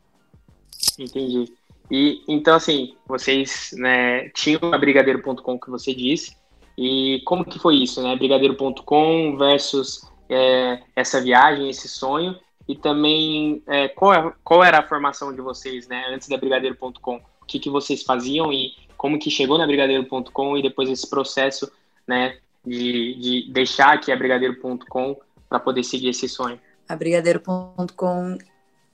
Entendi. 0.99 1.53
E 1.91 2.23
então, 2.29 2.55
assim, 2.55 2.95
vocês 3.07 3.71
né, 3.77 4.29
tinham 4.31 4.73
a 4.73 4.79
brigadeiro.com 4.79 5.59
que 5.59 5.71
você 5.71 5.95
disse, 5.95 6.37
E 6.77 7.21
como 7.25 7.45
que 7.45 7.59
foi 7.59 7.77
isso, 7.77 8.03
né? 8.03 8.17
Brigadeiro.com 8.17 9.37
versus 9.37 10.09
é, 10.29 10.83
essa 10.97 11.21
viagem, 11.21 11.69
esse 11.69 11.89
sonho. 11.89 12.39
E 12.69 12.77
também, 12.77 13.63
é, 13.67 13.89
qual, 13.89 14.15
é, 14.15 14.33
qual 14.43 14.65
era 14.65 14.79
a 14.79 14.89
formação 14.89 15.35
de 15.35 15.41
vocês, 15.41 15.87
né? 15.89 16.07
Antes 16.09 16.29
da 16.29 16.37
Brigadeiro.com? 16.37 17.17
O 17.41 17.47
que, 17.47 17.59
que 17.59 17.69
vocês 17.69 18.03
faziam 18.03 18.53
e 18.53 18.73
como 18.97 19.19
que 19.19 19.31
chegou 19.31 19.59
na 19.59 19.67
Brigadeiro.com 19.67 20.57
e 20.57 20.63
depois 20.63 20.89
esse 20.89 21.09
processo, 21.09 21.71
né? 22.07 22.39
De, 22.65 23.15
de 23.17 23.53
deixar 23.53 23.95
aqui 23.95 24.13
a 24.13 24.17
Brigadeiro.com 24.17 25.17
para 25.49 25.59
poder 25.59 25.83
seguir 25.83 26.09
esse 26.09 26.29
sonho. 26.29 26.59
A 26.89 26.97
Brigadeiro.com 26.97 28.39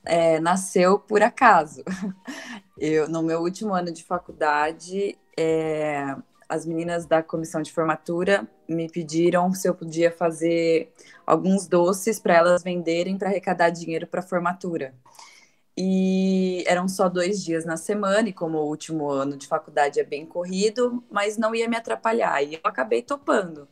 é, 0.03 0.39
nasceu 0.39 0.99
por 0.99 1.21
acaso. 1.21 1.83
Eu, 2.77 3.09
no 3.09 3.21
meu 3.21 3.41
último 3.41 3.73
ano 3.73 3.91
de 3.91 4.03
faculdade, 4.03 5.17
é, 5.37 6.15
as 6.49 6.65
meninas 6.65 7.05
da 7.05 7.21
comissão 7.23 7.61
de 7.61 7.71
formatura 7.71 8.47
me 8.67 8.89
pediram 8.89 9.53
se 9.53 9.69
eu 9.69 9.75
podia 9.75 10.11
fazer 10.11 10.91
alguns 11.25 11.67
doces 11.67 12.19
para 12.19 12.35
elas 12.35 12.63
venderem 12.63 13.17
para 13.17 13.29
arrecadar 13.29 13.69
dinheiro 13.69 14.07
para 14.07 14.21
formatura. 14.21 14.95
E 15.77 16.63
eram 16.67 16.89
só 16.89 17.07
dois 17.07 17.43
dias 17.43 17.63
na 17.65 17.77
semana, 17.77 18.27
e 18.29 18.33
como 18.33 18.57
o 18.57 18.67
último 18.67 19.09
ano 19.09 19.37
de 19.37 19.47
faculdade 19.47 19.99
é 19.99 20.03
bem 20.03 20.25
corrido, 20.25 21.03
mas 21.09 21.37
não 21.37 21.55
ia 21.55 21.69
me 21.69 21.77
atrapalhar. 21.77 22.43
E 22.43 22.55
eu 22.55 22.61
acabei 22.65 23.01
topando. 23.01 23.67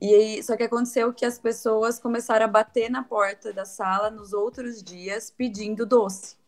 E 0.00 0.14
aí, 0.14 0.42
só 0.42 0.56
que 0.56 0.64
aconteceu 0.64 1.12
que 1.12 1.24
as 1.26 1.38
pessoas 1.38 1.98
começaram 1.98 2.46
a 2.46 2.48
bater 2.48 2.90
na 2.90 3.04
porta 3.04 3.52
da 3.52 3.64
sala 3.66 4.10
nos 4.10 4.32
outros 4.32 4.82
dias 4.82 5.30
pedindo 5.30 5.86
doce. 5.86 6.39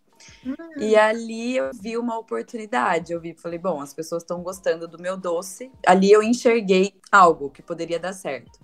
E 0.76 0.96
ali 0.96 1.56
eu 1.56 1.70
vi 1.72 1.96
uma 1.96 2.18
oportunidade. 2.18 3.12
Eu 3.12 3.20
vi, 3.20 3.34
falei, 3.34 3.58
bom, 3.58 3.80
as 3.80 3.94
pessoas 3.94 4.22
estão 4.22 4.42
gostando 4.42 4.88
do 4.88 4.98
meu 4.98 5.16
doce. 5.16 5.70
Ali 5.86 6.10
eu 6.10 6.22
enxerguei 6.22 6.94
algo 7.10 7.50
que 7.50 7.62
poderia 7.62 7.98
dar 7.98 8.12
certo. 8.12 8.58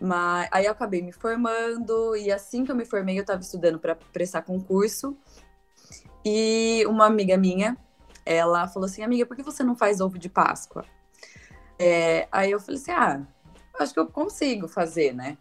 Mas 0.00 0.48
aí 0.52 0.66
eu 0.66 0.72
acabei 0.72 1.02
me 1.02 1.12
formando 1.12 2.16
e 2.16 2.30
assim 2.30 2.64
que 2.64 2.70
eu 2.70 2.76
me 2.76 2.84
formei, 2.84 3.16
eu 3.18 3.22
estava 3.22 3.40
estudando 3.40 3.78
para 3.78 3.94
prestar 3.94 4.42
concurso. 4.42 5.16
E 6.24 6.84
uma 6.86 7.06
amiga 7.06 7.36
minha, 7.36 7.76
ela 8.24 8.66
falou 8.66 8.86
assim: 8.86 9.02
"Amiga, 9.02 9.26
por 9.26 9.36
que 9.36 9.42
você 9.42 9.62
não 9.62 9.76
faz 9.76 10.00
ovo 10.00 10.18
de 10.18 10.28
Páscoa?" 10.28 10.84
É, 11.78 12.28
aí 12.32 12.50
eu 12.50 12.60
falei 12.60 12.80
assim: 12.80 12.90
"Ah, 12.92 13.22
acho 13.78 13.92
que 13.92 14.00
eu 14.00 14.06
consigo 14.06 14.66
fazer, 14.66 15.14
né?" 15.14 15.38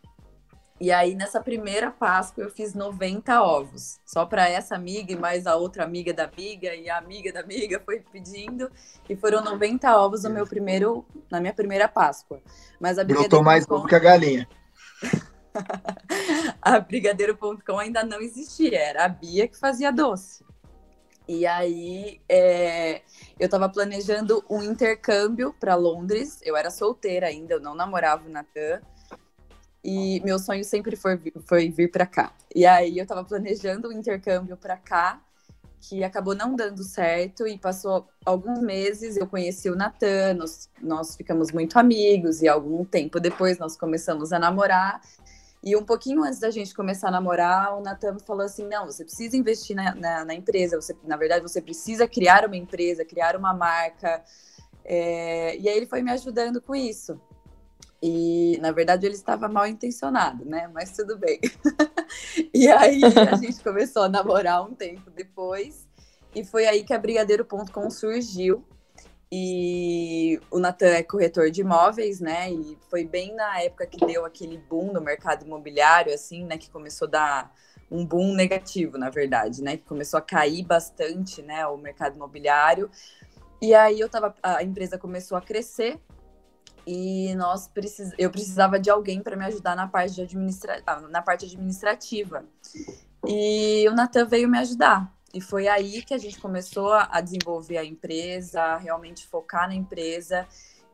E 0.80 0.92
aí, 0.92 1.16
nessa 1.16 1.40
primeira 1.40 1.92
Páscoa, 1.92 2.44
eu 2.44 2.50
fiz 2.50 2.74
90 2.74 3.42
ovos. 3.42 4.00
Só 4.06 4.26
para 4.26 4.50
essa 4.50 4.76
amiga 4.76 5.14
e 5.14 5.16
mais 5.16 5.46
a 5.46 5.56
outra 5.56 5.84
amiga 5.84 6.14
da 6.14 6.26
amiga 6.26 6.76
e 6.76 6.90
a 6.90 6.98
amiga 6.98 7.32
da 7.32 7.42
amiga 7.42 7.82
foi 7.86 8.00
pedindo. 8.00 8.70
E 9.08 9.16
foram 9.16 9.44
90 9.44 9.96
ovos 9.98 10.24
no 10.24 10.32
meu 10.32 10.46
primeiro, 10.46 11.06
na 11.30 11.40
minha 11.40 11.54
primeira 11.54 11.88
Páscoa. 11.88 12.42
Mas 12.80 12.98
a 12.98 13.04
Brotou 13.04 13.44
mais 13.44 13.66
ovo 13.70 13.88
que 13.88 13.96
a 13.96 14.00
galinha. 14.00 14.48
a 16.62 16.80
Brigadeiro.com 16.80 17.78
ainda 17.78 18.04
não 18.04 18.20
existia. 18.20 18.80
Era 18.80 19.06
a 19.06 19.10
Bia 19.10 19.48
que 19.48 19.58
fazia 19.58 19.92
doce. 19.92 20.44
E 21.28 21.46
aí, 21.46 22.20
é, 22.28 23.02
eu 23.40 23.46
estava 23.46 23.70
planejando 23.70 24.44
um 24.50 24.62
intercâmbio 24.62 25.54
para 25.58 25.76
Londres. 25.76 26.40
Eu 26.44 26.58
era 26.58 26.70
solteira 26.70 27.28
ainda, 27.28 27.54
eu 27.54 27.62
não 27.62 27.74
namorava 27.74 28.28
o 28.28 28.30
Natan. 28.30 28.82
E 29.84 30.22
meu 30.22 30.40
sonho 30.40 30.64
sempre 30.64 30.96
foi, 30.96 31.20
foi 31.46 31.70
vir 31.70 31.92
para 31.92 32.06
cá. 32.06 32.34
E 32.56 32.66
aí 32.66 32.98
eu 32.98 33.04
estava 33.04 33.24
planejando 33.24 33.90
o 33.90 33.92
um 33.92 33.94
intercâmbio 33.94 34.56
para 34.56 34.78
cá, 34.78 35.22
que 35.82 36.04
acabou 36.04 36.34
não 36.34 36.56
dando 36.56 36.82
certo 36.84 37.46
e 37.46 37.58
passou 37.58 38.08
alguns 38.26 38.60
meses. 38.60 39.18
Eu 39.18 39.28
conheci 39.28 39.70
o 39.70 39.76
Natan, 39.76 40.36
nós, 40.36 40.70
nós 40.82 41.16
ficamos 41.18 41.52
muito 41.52 41.78
amigos 41.78 42.42
e 42.42 42.48
algum 42.48 42.86
tempo 42.86 43.20
depois 43.20 43.58
nós 43.58 43.76
começamos 43.76 44.32
a 44.32 44.40
namorar. 44.40 45.02
E 45.62 45.76
um 45.76 45.84
pouquinho 45.84 46.24
antes 46.24 46.40
da 46.40 46.50
gente 46.50 46.74
começar 46.74 47.10
a 47.10 47.12
namorar, 47.12 47.78
o 47.78 47.82
Natan 47.82 48.18
falou 48.20 48.46
assim: 48.46 48.66
não, 48.68 48.86
você 48.86 49.04
precisa 49.04 49.36
investir 49.36 49.76
na, 49.76 49.96
na, 49.96 50.26
na, 50.26 50.34
empresa, 50.34 50.80
você, 50.80 50.96
na 51.04 51.18
verdade, 51.18 51.42
você 51.42 51.62
precisa 51.62 52.08
criar 52.08 52.46
uma 52.46 52.58
empresa, 52.58 53.04
criar 53.04 53.36
uma 53.36 53.54
marca. 53.54 54.24
É, 54.86 55.58
e 55.58 55.68
aí 55.68 55.78
ele 55.78 55.86
foi 55.86 56.02
me 56.02 56.12
ajudando 56.12 56.62
com 56.62 56.76
isso. 56.76 57.20
E, 58.06 58.58
na 58.60 58.74
verdade, 58.74 59.06
ele 59.06 59.16
estava 59.16 59.48
mal 59.48 59.66
intencionado, 59.66 60.44
né? 60.44 60.70
Mas 60.74 60.92
tudo 60.92 61.18
bem. 61.18 61.40
e 62.54 62.68
aí 62.68 63.00
a 63.06 63.36
gente 63.40 63.64
começou 63.64 64.04
a 64.04 64.10
namorar 64.10 64.62
um 64.62 64.76
tempo 64.76 65.10
depois. 65.10 65.88
E 66.36 66.44
foi 66.44 66.68
aí 66.68 66.84
que 66.84 66.94
a 66.94 67.00
Brigadeiro.com 67.00 67.90
surgiu. 67.90 68.68
E 69.32 70.38
o 70.52 70.60
Natan 70.60 70.88
é 70.88 71.02
corretor 71.02 71.50
de 71.50 71.62
imóveis, 71.62 72.20
né? 72.20 72.52
E 72.52 72.78
foi 72.90 73.06
bem 73.06 73.34
na 73.34 73.62
época 73.62 73.88
que 73.88 74.06
deu 74.06 74.26
aquele 74.26 74.58
boom 74.58 74.92
no 74.92 75.00
mercado 75.00 75.46
imobiliário, 75.46 76.14
assim, 76.14 76.44
né? 76.44 76.58
Que 76.58 76.70
começou 76.70 77.08
a 77.08 77.12
dar 77.12 77.56
um 77.90 78.06
boom 78.06 78.34
negativo, 78.34 78.98
na 78.98 79.10
verdade, 79.10 79.64
né? 79.64 79.78
Que 79.78 79.86
começou 79.86 80.18
a 80.18 80.22
cair 80.22 80.66
bastante, 80.66 81.42
né? 81.42 81.66
O 81.68 81.78
mercado 81.78 82.18
imobiliário. 82.18 82.92
E 83.62 83.74
aí 83.74 83.98
eu 83.98 84.10
tava, 84.10 84.36
a 84.44 84.62
empresa 84.62 84.98
começou 84.98 85.38
a 85.38 85.42
crescer 85.42 86.02
e 86.86 87.34
nós 87.36 87.68
precis... 87.68 88.12
eu 88.18 88.30
precisava 88.30 88.80
de 88.80 88.90
alguém 88.90 89.22
para 89.22 89.36
me 89.36 89.46
ajudar 89.46 89.76
na 89.76 89.88
parte, 89.88 90.22
administra... 90.22 90.82
Ah, 90.86 91.00
na 91.02 91.22
parte 91.22 91.46
administrativa. 91.46 92.46
E 93.26 93.88
o 93.90 93.94
Natan 93.94 94.26
veio 94.26 94.50
me 94.50 94.58
ajudar. 94.58 95.14
E 95.34 95.42
foi 95.42 95.68
aí 95.68 96.04
que 96.04 96.14
a 96.14 96.18
gente 96.18 96.40
começou 96.40 96.94
a 96.94 97.20
desenvolver 97.20 97.78
a 97.78 97.86
empresa, 97.86 98.62
a 98.62 98.78
realmente 98.78 99.28
focar 99.28 99.68
na 99.68 99.74
empresa. 99.74 100.48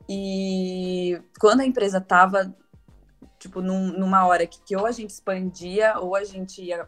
E 0.08 1.22
quando 1.40 1.62
a 1.62 1.66
empresa 1.66 1.98
estava 1.98 2.56
tipo, 3.40 3.62
num, 3.62 3.88
numa 3.88 4.26
hora 4.28 4.46
que, 4.46 4.62
que, 4.62 4.76
ou 4.76 4.86
a 4.86 4.92
gente 4.92 5.12
expandia 5.12 5.98
ou 6.00 6.16
a 6.16 6.24
gente 6.24 6.62
ia 6.62 6.88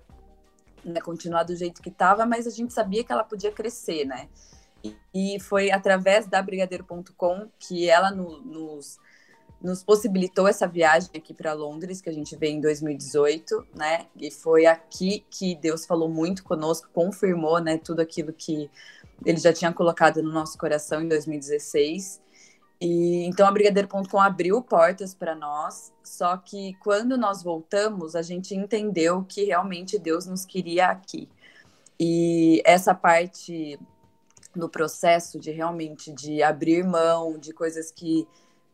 né, 0.84 1.00
continuar 1.00 1.44
do 1.44 1.56
jeito 1.56 1.82
que 1.82 1.90
estava, 1.90 2.26
mas 2.26 2.46
a 2.46 2.50
gente 2.50 2.74
sabia 2.74 3.04
que 3.04 3.12
ela 3.12 3.24
podia 3.24 3.52
crescer, 3.52 4.06
né? 4.06 4.28
E 5.14 5.40
foi 5.40 5.72
através 5.72 6.26
da 6.28 6.42
Brigadeiro.com 6.42 7.50
que 7.60 7.90
ela 7.90 8.12
no, 8.12 8.42
nos, 8.42 8.98
nos 9.62 9.84
possibilitou 9.84 10.48
essa 10.48 10.68
viagem 10.68 11.10
aqui 11.16 11.34
para 11.34 11.54
Londres, 11.54 12.02
que 12.02 12.10
a 12.10 12.14
gente 12.14 12.36
veio 12.36 12.58
em 12.58 12.62
2018, 12.62 13.68
né? 13.76 14.08
E 14.16 14.32
foi 14.32 14.66
aqui 14.66 15.26
que 15.30 15.56
Deus 15.56 15.86
falou 15.86 16.10
muito 16.10 16.44
conosco, 16.44 16.90
confirmou, 16.94 17.60
né, 17.60 17.78
tudo 17.78 18.02
aquilo 18.02 18.34
que 18.34 18.70
ele 19.26 19.38
já 19.38 19.54
tinha 19.54 19.72
colocado 19.72 20.22
no 20.24 20.32
nosso 20.32 20.58
coração 20.58 21.02
em 21.02 21.08
2016. 21.08 22.22
E 22.80 23.26
então 23.26 23.48
a 23.48 23.52
Brigadeiro.com 23.52 24.20
abriu 24.20 24.60
portas 24.64 25.14
para 25.14 25.36
nós, 25.36 25.94
só 26.04 26.36
que 26.38 26.74
quando 26.80 27.16
nós 27.16 27.44
voltamos, 27.44 28.16
a 28.16 28.24
gente 28.24 28.56
entendeu 28.56 29.24
que 29.24 29.44
realmente 29.46 30.00
Deus 30.00 30.26
nos 30.26 30.46
queria 30.46 30.88
aqui. 30.88 31.30
E 32.00 32.64
essa 32.66 32.96
parte 32.96 33.80
no 34.56 34.70
processo 34.70 35.40
de 35.40 35.52
realmente 35.52 36.12
de 36.12 36.44
abrir 36.44 36.84
mão 36.84 37.38
de 37.38 37.54
coisas 37.54 37.92
que 37.92 38.28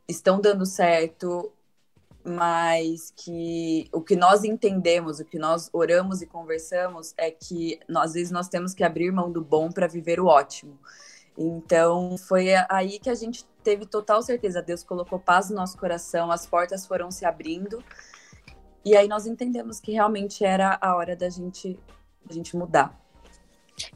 estão 0.08 0.40
dando 0.40 0.66
certo, 0.66 1.52
mas 2.24 3.14
que 3.16 3.88
o 3.92 4.02
que 4.02 4.16
nós 4.16 4.44
entendemos, 4.44 5.20
o 5.20 5.26
que 5.26 5.40
nós 5.40 5.70
oramos 5.72 6.22
e 6.22 6.28
conversamos 6.28 7.14
é 7.18 7.32
que 7.32 7.80
nós, 7.88 8.08
às 8.10 8.14
vezes 8.14 8.32
nós 8.32 8.50
temos 8.50 8.74
que 8.74 8.84
abrir 8.84 9.12
mão 9.12 9.32
do 9.32 9.42
bom 9.42 9.72
para 9.72 9.88
viver 9.88 10.20
o 10.20 10.26
ótimo. 10.26 10.78
Então 11.38 12.18
foi 12.18 12.50
aí 12.70 13.00
que 13.00 13.10
a 13.10 13.16
gente 13.16 13.46
teve 13.64 13.86
total 13.86 14.22
certeza. 14.22 14.62
Deus 14.62 14.84
colocou 14.84 15.20
paz 15.20 15.50
no 15.50 15.56
nosso 15.56 15.78
coração, 15.78 16.32
as 16.32 16.46
portas 16.46 16.86
foram 16.86 17.12
se 17.12 17.26
abrindo. 17.26 17.84
E 18.84 18.96
aí 18.96 19.08
nós 19.08 19.26
entendemos 19.26 19.80
que 19.80 19.92
realmente 19.92 20.44
era 20.44 20.78
a 20.82 20.96
hora 20.96 21.16
da 21.16 21.30
gente, 21.30 21.80
da 22.26 22.34
gente 22.34 22.56
mudar. 22.58 22.98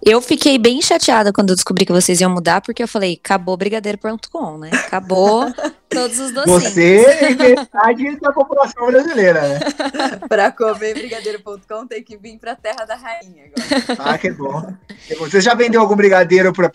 Eu 0.03 0.21
fiquei 0.21 0.57
bem 0.57 0.81
chateada 0.81 1.33
quando 1.33 1.49
eu 1.49 1.55
descobri 1.55 1.85
que 1.85 1.91
vocês 1.91 2.21
iam 2.21 2.29
mudar, 2.31 2.61
porque 2.61 2.83
eu 2.83 2.87
falei, 2.87 3.19
acabou 3.23 3.57
brigadeiro.com, 3.57 4.57
né? 4.57 4.69
Acabou 4.73 5.51
todos 5.89 6.19
os 6.19 6.31
docinhos. 6.31 6.63
Você 6.63 7.03
é 7.03 7.35
metade 7.35 8.19
da 8.19 8.31
população 8.31 8.87
brasileira, 8.87 9.41
né? 9.41 9.59
para 10.29 10.51
comer 10.51 10.93
brigadeiro.com 10.93 11.87
tem 11.87 12.03
que 12.03 12.17
vir 12.17 12.37
para 12.37 12.51
a 12.51 12.55
terra 12.55 12.85
da 12.85 12.95
rainha 12.95 13.45
agora. 13.45 13.97
Ah, 13.99 14.17
que 14.17 14.31
bom. 14.31 14.73
Você 15.17 15.41
já 15.41 15.55
vendeu 15.55 15.81
algum 15.81 15.95
brigadeiro 15.95 16.53
para 16.53 16.69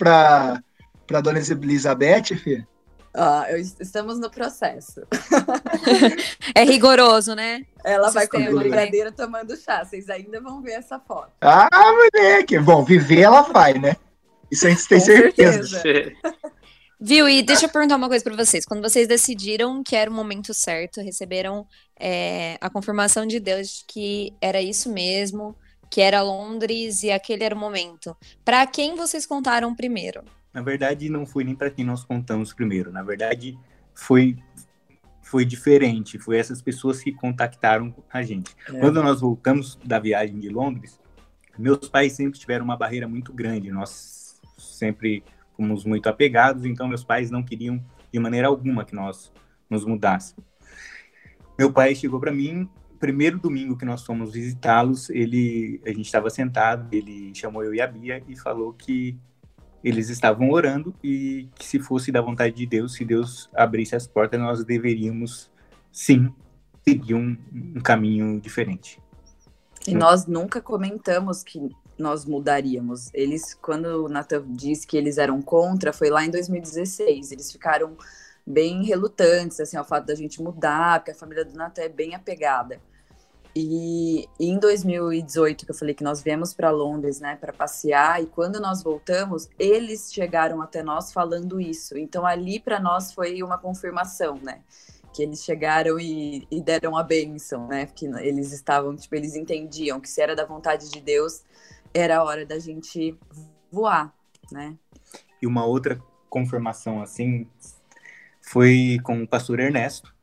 para 1.06 1.20
dona 1.20 1.38
Elizabeth, 1.38 2.36
filha? 2.42 2.66
Ah, 3.18 3.46
eu, 3.48 3.56
estamos 3.56 4.18
no 4.20 4.30
processo. 4.30 5.00
é 6.54 6.62
rigoroso, 6.64 7.34
né? 7.34 7.64
Ela 7.82 8.10
vai 8.10 8.28
comer 8.28 8.54
brigadeiro 8.54 9.10
tomando 9.10 9.56
chá. 9.56 9.82
Vocês 9.82 10.10
ainda 10.10 10.38
vão 10.38 10.60
ver 10.60 10.72
essa 10.72 11.00
foto. 11.00 11.32
Ah, 11.40 11.68
moleque! 11.72 12.58
Bom, 12.58 12.84
viver 12.84 13.20
ela 13.20 13.40
vai, 13.40 13.72
né? 13.72 13.96
Isso 14.50 14.66
a 14.66 14.70
gente 14.70 14.86
tem 14.86 15.00
certeza. 15.00 15.80
certeza. 15.80 16.14
Viu? 17.00 17.28
E 17.28 17.42
deixa 17.42 17.66
eu 17.66 17.70
perguntar 17.70 17.96
uma 17.96 18.08
coisa 18.08 18.22
para 18.22 18.36
vocês. 18.36 18.66
Quando 18.66 18.82
vocês 18.82 19.08
decidiram 19.08 19.82
que 19.82 19.96
era 19.96 20.10
o 20.10 20.14
momento 20.14 20.52
certo, 20.52 21.00
receberam 21.00 21.66
é, 21.98 22.58
a 22.60 22.68
confirmação 22.68 23.26
de 23.26 23.40
Deus 23.40 23.68
de 23.68 23.84
que 23.86 24.34
era 24.40 24.60
isso 24.60 24.90
mesmo, 24.90 25.56
que 25.90 26.00
era 26.00 26.22
Londres 26.22 27.02
e 27.02 27.10
aquele 27.10 27.44
era 27.44 27.54
o 27.54 27.58
momento. 27.58 28.16
Para 28.44 28.66
quem 28.66 28.94
vocês 28.94 29.24
contaram 29.24 29.74
primeiro? 29.74 30.22
Na 30.56 30.62
verdade, 30.62 31.10
não 31.10 31.26
foi 31.26 31.44
nem 31.44 31.54
para 31.54 31.70
quem 31.70 31.84
nós 31.84 32.02
contamos 32.02 32.54
primeiro. 32.54 32.90
Na 32.90 33.02
verdade, 33.02 33.58
foi 33.94 34.38
foi 35.20 35.44
diferente. 35.44 36.18
Foi 36.18 36.38
essas 36.38 36.62
pessoas 36.62 37.02
que 37.02 37.12
contactaram 37.12 37.94
a 38.10 38.22
gente. 38.22 38.56
É. 38.66 38.80
Quando 38.80 39.02
nós 39.02 39.20
voltamos 39.20 39.78
da 39.84 39.98
viagem 39.98 40.38
de 40.38 40.48
Londres, 40.48 40.98
meus 41.58 41.90
pais 41.90 42.14
sempre 42.14 42.38
tiveram 42.38 42.64
uma 42.64 42.74
barreira 42.74 43.06
muito 43.06 43.34
grande. 43.34 43.70
Nós 43.70 44.40
sempre 44.56 45.22
fomos 45.54 45.84
muito 45.84 46.08
apegados, 46.08 46.64
então 46.64 46.88
meus 46.88 47.04
pais 47.04 47.30
não 47.30 47.42
queriam 47.42 47.78
de 48.10 48.18
maneira 48.18 48.48
alguma 48.48 48.82
que 48.82 48.94
nós 48.94 49.30
nos 49.68 49.84
mudássemos. 49.84 50.42
Meu 51.58 51.70
pai 51.70 51.94
chegou 51.94 52.18
para 52.18 52.32
mim, 52.32 52.66
primeiro 52.98 53.38
domingo 53.38 53.76
que 53.76 53.84
nós 53.84 54.02
fomos 54.06 54.32
visitá-los, 54.32 55.10
ele 55.10 55.82
a 55.84 55.90
gente 55.90 56.06
estava 56.06 56.30
sentado, 56.30 56.88
ele 56.94 57.34
chamou 57.34 57.62
eu 57.62 57.74
e 57.74 57.80
a 57.82 57.86
Bia 57.86 58.22
e 58.26 58.34
falou 58.34 58.72
que 58.72 59.18
eles 59.82 60.08
estavam 60.08 60.50
orando 60.50 60.94
e 61.02 61.48
que 61.54 61.64
se 61.64 61.78
fosse 61.78 62.10
da 62.10 62.20
vontade 62.20 62.54
de 62.54 62.66
Deus, 62.66 62.94
se 62.94 63.04
Deus 63.04 63.48
abrisse 63.54 63.94
as 63.94 64.06
portas, 64.06 64.40
nós 64.40 64.64
deveríamos 64.64 65.50
sim 65.92 66.32
seguir 66.86 67.14
um, 67.14 67.36
um 67.52 67.80
caminho 67.80 68.40
diferente. 68.40 69.00
E 69.86 69.94
nós 69.94 70.26
nunca 70.26 70.60
comentamos 70.60 71.42
que 71.42 71.70
nós 71.98 72.24
mudaríamos. 72.24 73.10
Eles, 73.14 73.54
quando 73.54 74.04
o 74.04 74.08
Nathan 74.08 74.44
disse 74.48 74.86
que 74.86 74.96
eles 74.96 75.18
eram 75.18 75.40
contra, 75.40 75.92
foi 75.92 76.10
lá 76.10 76.24
em 76.24 76.30
2016. 76.30 77.32
Eles 77.32 77.52
ficaram 77.52 77.96
bem 78.46 78.84
relutantes 78.84 79.58
assim, 79.60 79.76
ao 79.76 79.84
fato 79.84 80.06
da 80.06 80.14
gente 80.14 80.42
mudar, 80.42 81.00
porque 81.00 81.12
a 81.12 81.14
família 81.14 81.44
do 81.44 81.56
Nathan 81.56 81.82
é 81.82 81.88
bem 81.88 82.14
apegada. 82.14 82.80
E, 83.58 84.28
em 84.38 84.58
2018, 84.58 85.64
que 85.64 85.70
eu 85.70 85.74
falei 85.74 85.94
que 85.94 86.04
nós 86.04 86.20
viemos 86.20 86.52
para 86.52 86.70
Londres, 86.70 87.20
né, 87.20 87.36
para 87.36 87.54
passear, 87.54 88.22
e 88.22 88.26
quando 88.26 88.60
nós 88.60 88.82
voltamos, 88.82 89.48
eles 89.58 90.12
chegaram 90.12 90.60
até 90.60 90.82
nós 90.82 91.10
falando 91.10 91.58
isso. 91.58 91.96
Então 91.96 92.26
ali 92.26 92.60
para 92.60 92.78
nós 92.78 93.14
foi 93.14 93.42
uma 93.42 93.56
confirmação, 93.56 94.38
né? 94.42 94.60
Que 95.10 95.22
eles 95.22 95.42
chegaram 95.42 95.98
e, 95.98 96.46
e 96.50 96.60
deram 96.60 96.98
a 96.98 97.02
bênção, 97.02 97.66
né? 97.66 97.86
Que 97.86 98.04
eles 98.04 98.52
estavam, 98.52 98.94
tipo, 98.94 99.14
eles 99.14 99.34
entendiam 99.34 99.98
que 100.00 100.10
se 100.10 100.20
era 100.20 100.36
da 100.36 100.44
vontade 100.44 100.90
de 100.90 101.00
Deus, 101.00 101.42
era 101.94 102.18
a 102.18 102.24
hora 102.24 102.44
da 102.44 102.58
gente 102.58 103.18
voar, 103.72 104.12
né? 104.52 104.76
E 105.40 105.46
uma 105.46 105.64
outra 105.64 105.98
confirmação 106.28 107.00
assim 107.00 107.48
foi 108.42 108.98
com 109.02 109.22
o 109.22 109.26
pastor 109.26 109.60
Ernesto, 109.60 110.14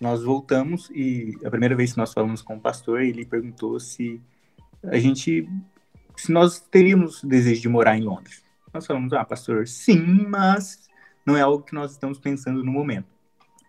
nós 0.00 0.22
voltamos 0.24 0.90
e 0.90 1.36
a 1.44 1.50
primeira 1.50 1.76
vez 1.76 1.92
que 1.92 1.98
nós 1.98 2.12
falamos 2.12 2.40
com 2.40 2.56
o 2.56 2.60
pastor, 2.60 3.02
ele 3.02 3.24
perguntou 3.24 3.78
se 3.78 4.20
a 4.82 4.98
gente, 4.98 5.48
se 6.16 6.32
nós 6.32 6.58
teríamos 6.58 7.22
desejo 7.22 7.60
de 7.60 7.68
morar 7.68 7.96
em 7.98 8.02
Londres. 8.02 8.42
Nós 8.72 8.86
falamos, 8.86 9.12
ah, 9.12 9.24
pastor, 9.24 9.68
sim, 9.68 10.26
mas 10.28 10.88
não 11.26 11.36
é 11.36 11.42
algo 11.42 11.62
que 11.62 11.74
nós 11.74 11.92
estamos 11.92 12.18
pensando 12.18 12.64
no 12.64 12.72
momento. 12.72 13.08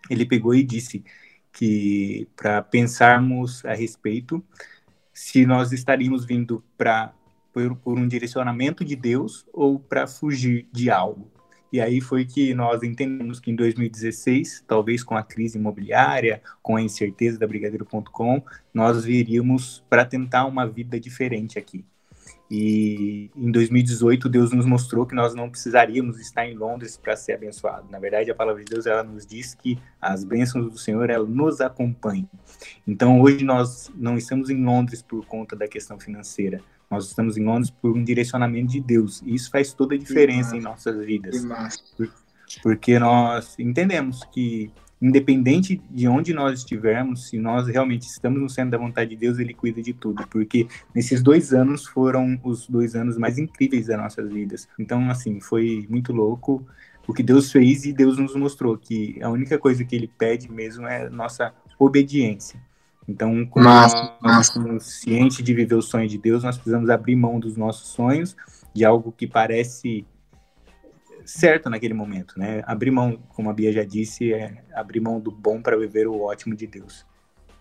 Ele 0.08 0.24
pegou 0.24 0.54
e 0.54 0.62
disse 0.62 1.04
que 1.52 2.26
para 2.34 2.62
pensarmos 2.62 3.64
a 3.64 3.74
respeito, 3.74 4.42
se 5.12 5.44
nós 5.44 5.70
estaríamos 5.72 6.24
vindo 6.24 6.64
para 6.78 7.12
por, 7.52 7.76
por 7.76 7.98
um 7.98 8.08
direcionamento 8.08 8.84
de 8.84 8.96
Deus 8.96 9.46
ou 9.52 9.78
para 9.78 10.06
fugir 10.06 10.66
de 10.72 10.90
algo. 10.90 11.30
E 11.72 11.80
aí 11.80 12.00
foi 12.00 12.26
que 12.26 12.52
nós 12.54 12.82
entendemos 12.82 13.40
que 13.40 13.50
em 13.50 13.56
2016, 13.56 14.62
talvez 14.66 15.02
com 15.02 15.16
a 15.16 15.22
crise 15.22 15.56
imobiliária, 15.56 16.42
com 16.62 16.76
a 16.76 16.82
incerteza 16.82 17.38
da 17.38 17.46
Brigadeiro.com, 17.46 18.42
nós 18.74 19.04
viríamos 19.04 19.82
para 19.88 20.04
tentar 20.04 20.44
uma 20.44 20.66
vida 20.66 21.00
diferente 21.00 21.58
aqui. 21.58 21.84
E 22.54 23.30
em 23.34 23.50
2018, 23.50 24.28
Deus 24.28 24.52
nos 24.52 24.66
mostrou 24.66 25.06
que 25.06 25.14
nós 25.14 25.34
não 25.34 25.48
precisaríamos 25.48 26.20
estar 26.20 26.46
em 26.46 26.54
Londres 26.54 26.98
para 26.98 27.16
ser 27.16 27.32
abençoado. 27.32 27.90
Na 27.90 27.98
verdade, 27.98 28.30
a 28.30 28.34
palavra 28.34 28.62
de 28.62 28.70
Deus 28.70 28.84
ela 28.84 29.02
nos 29.02 29.24
diz 29.24 29.54
que 29.54 29.78
as 29.98 30.22
bênçãos 30.22 30.70
do 30.70 30.78
Senhor 30.78 31.08
ela 31.08 31.26
nos 31.26 31.62
acompanham. 31.62 32.28
Então, 32.86 33.22
hoje 33.22 33.42
nós 33.42 33.90
não 33.94 34.18
estamos 34.18 34.50
em 34.50 34.62
Londres 34.62 35.00
por 35.00 35.24
conta 35.24 35.56
da 35.56 35.66
questão 35.66 35.98
financeira. 35.98 36.60
Nós 36.92 37.06
estamos 37.06 37.38
em 37.38 37.44
Londres 37.44 37.70
por 37.70 37.96
um 37.96 38.04
direcionamento 38.04 38.72
de 38.72 38.80
Deus. 38.80 39.22
E 39.24 39.34
isso 39.34 39.50
faz 39.50 39.72
toda 39.72 39.94
a 39.94 39.98
diferença 39.98 40.54
em 40.54 40.60
nossas 40.60 40.94
vidas. 41.06 41.42
Porque 42.62 42.98
nós 42.98 43.58
entendemos 43.58 44.22
que, 44.30 44.70
independente 45.00 45.80
de 45.90 46.06
onde 46.06 46.34
nós 46.34 46.58
estivermos, 46.58 47.30
se 47.30 47.38
nós 47.38 47.66
realmente 47.66 48.02
estamos 48.02 48.42
no 48.42 48.48
centro 48.50 48.72
da 48.72 48.76
vontade 48.76 49.08
de 49.08 49.16
Deus, 49.16 49.38
Ele 49.38 49.54
cuida 49.54 49.80
de 49.80 49.94
tudo. 49.94 50.28
Porque 50.28 50.68
nesses 50.94 51.22
dois 51.22 51.54
anos 51.54 51.86
foram 51.86 52.38
os 52.44 52.68
dois 52.68 52.94
anos 52.94 53.16
mais 53.16 53.38
incríveis 53.38 53.86
das 53.86 53.96
nossas 53.96 54.30
vidas. 54.30 54.68
Então, 54.78 55.08
assim, 55.08 55.40
foi 55.40 55.86
muito 55.88 56.12
louco 56.12 56.62
o 57.06 57.14
que 57.14 57.22
Deus 57.22 57.50
fez 57.50 57.86
e 57.86 57.92
Deus 57.94 58.18
nos 58.18 58.36
mostrou 58.36 58.76
que 58.76 59.18
a 59.22 59.30
única 59.30 59.58
coisa 59.58 59.82
que 59.82 59.96
Ele 59.96 60.10
pede 60.18 60.52
mesmo 60.52 60.86
é 60.86 61.08
nossa 61.08 61.54
obediência. 61.78 62.60
Então, 63.08 63.44
quando 63.46 63.64
massa, 63.64 64.16
nós 64.22 64.46
estamos 64.46 64.84
cientes 64.84 65.42
de 65.42 65.54
viver 65.54 65.74
o 65.74 65.82
sonho 65.82 66.08
de 66.08 66.18
Deus, 66.18 66.44
nós 66.44 66.56
precisamos 66.56 66.88
abrir 66.88 67.16
mão 67.16 67.40
dos 67.40 67.56
nossos 67.56 67.88
sonhos, 67.88 68.36
de 68.72 68.84
algo 68.84 69.12
que 69.12 69.26
parece 69.26 70.06
certo 71.24 71.68
naquele 71.68 71.94
momento, 71.94 72.38
né? 72.38 72.62
Abrir 72.66 72.90
mão, 72.90 73.18
como 73.28 73.50
a 73.50 73.52
Bia 73.52 73.72
já 73.72 73.84
disse, 73.84 74.32
é 74.32 74.64
abrir 74.72 75.00
mão 75.00 75.20
do 75.20 75.30
bom 75.30 75.60
para 75.60 75.76
viver 75.76 76.06
o 76.06 76.20
ótimo 76.20 76.54
de 76.54 76.66
Deus. 76.66 77.04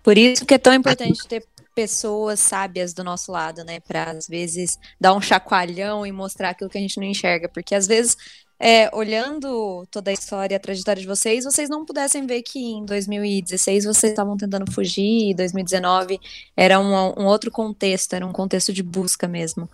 Por 0.03 0.17
isso 0.17 0.45
que 0.45 0.53
é 0.53 0.57
tão 0.57 0.73
importante 0.73 1.27
ter 1.27 1.45
pessoas 1.75 2.39
sábias 2.39 2.93
do 2.93 3.03
nosso 3.03 3.31
lado, 3.31 3.63
né? 3.63 3.79
Para 3.79 4.11
às 4.11 4.27
vezes 4.27 4.79
dar 4.99 5.13
um 5.13 5.21
chacoalhão 5.21 6.05
e 6.05 6.11
mostrar 6.11 6.49
aquilo 6.49 6.69
que 6.69 6.77
a 6.77 6.81
gente 6.81 6.97
não 6.97 7.05
enxerga, 7.05 7.47
porque 7.47 7.75
às 7.75 7.87
vezes 7.87 8.17
é, 8.61 8.95
olhando 8.95 9.87
toda 9.89 10.11
a 10.11 10.13
história, 10.13 10.55
a 10.55 10.59
trajetória 10.59 11.01
de 11.01 11.07
vocês, 11.07 11.43
vocês 11.43 11.67
não 11.67 11.83
pudessem 11.83 12.27
ver 12.27 12.43
que 12.43 12.59
em 12.59 12.85
2016 12.85 13.85
vocês 13.85 14.11
estavam 14.11 14.37
tentando 14.37 14.71
fugir, 14.71 15.31
e 15.31 15.33
2019 15.33 16.19
era 16.55 16.79
um, 16.79 16.93
um 17.19 17.25
outro 17.25 17.49
contexto, 17.49 18.13
era 18.13 18.25
um 18.25 18.31
contexto 18.31 18.71
de 18.71 18.83
busca 18.83 19.27
mesmo. 19.27 19.67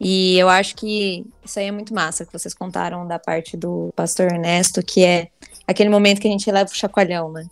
E 0.00 0.36
eu 0.36 0.48
acho 0.48 0.74
que 0.74 1.24
isso 1.44 1.60
aí 1.60 1.66
é 1.66 1.70
muito 1.70 1.94
massa 1.94 2.26
que 2.26 2.32
vocês 2.32 2.52
contaram 2.52 3.06
da 3.06 3.20
parte 3.20 3.56
do 3.56 3.92
pastor 3.94 4.32
Ernesto, 4.32 4.82
que 4.82 5.04
é 5.04 5.28
aquele 5.64 5.88
momento 5.88 6.20
que 6.20 6.26
a 6.26 6.30
gente 6.32 6.50
leva 6.50 6.68
o 6.68 6.74
chacoalhão, 6.74 7.30
né? 7.30 7.46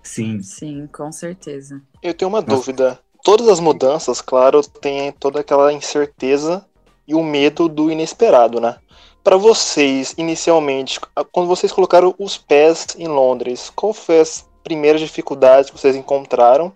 Sim. 0.00 0.40
Sim, 0.40 0.88
com 0.92 1.10
certeza. 1.10 1.82
Eu 2.00 2.14
tenho 2.14 2.28
uma 2.28 2.40
Nossa. 2.40 2.54
dúvida. 2.54 3.00
Todas 3.24 3.48
as 3.48 3.58
mudanças, 3.58 4.20
claro, 4.20 4.62
têm 4.62 5.10
toda 5.10 5.40
aquela 5.40 5.72
incerteza 5.72 6.64
e 7.08 7.14
o 7.14 7.22
medo 7.24 7.68
do 7.68 7.90
inesperado, 7.90 8.60
né? 8.60 8.76
Para 9.24 9.38
vocês, 9.38 10.14
inicialmente, 10.18 11.00
quando 11.32 11.48
vocês 11.48 11.72
colocaram 11.72 12.14
os 12.18 12.36
pés 12.36 12.88
em 12.98 13.08
Londres, 13.08 13.72
qual 13.74 13.94
foi 13.94 14.20
as 14.20 14.46
primeiras 14.62 15.00
dificuldades 15.00 15.70
que 15.70 15.80
vocês 15.80 15.96
encontraram 15.96 16.70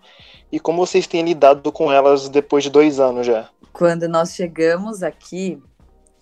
e 0.51 0.59
como 0.59 0.83
vocês 0.83 1.05
têm 1.05 1.21
lidado 1.21 1.71
com 1.71 1.91
elas 1.91 2.27
depois 2.27 2.63
de 2.63 2.71
dois 2.71 2.99
anos 2.99 3.27
já? 3.27 3.51
Quando 3.71 4.09
nós 4.09 4.33
chegamos 4.33 5.03
aqui, 5.03 5.61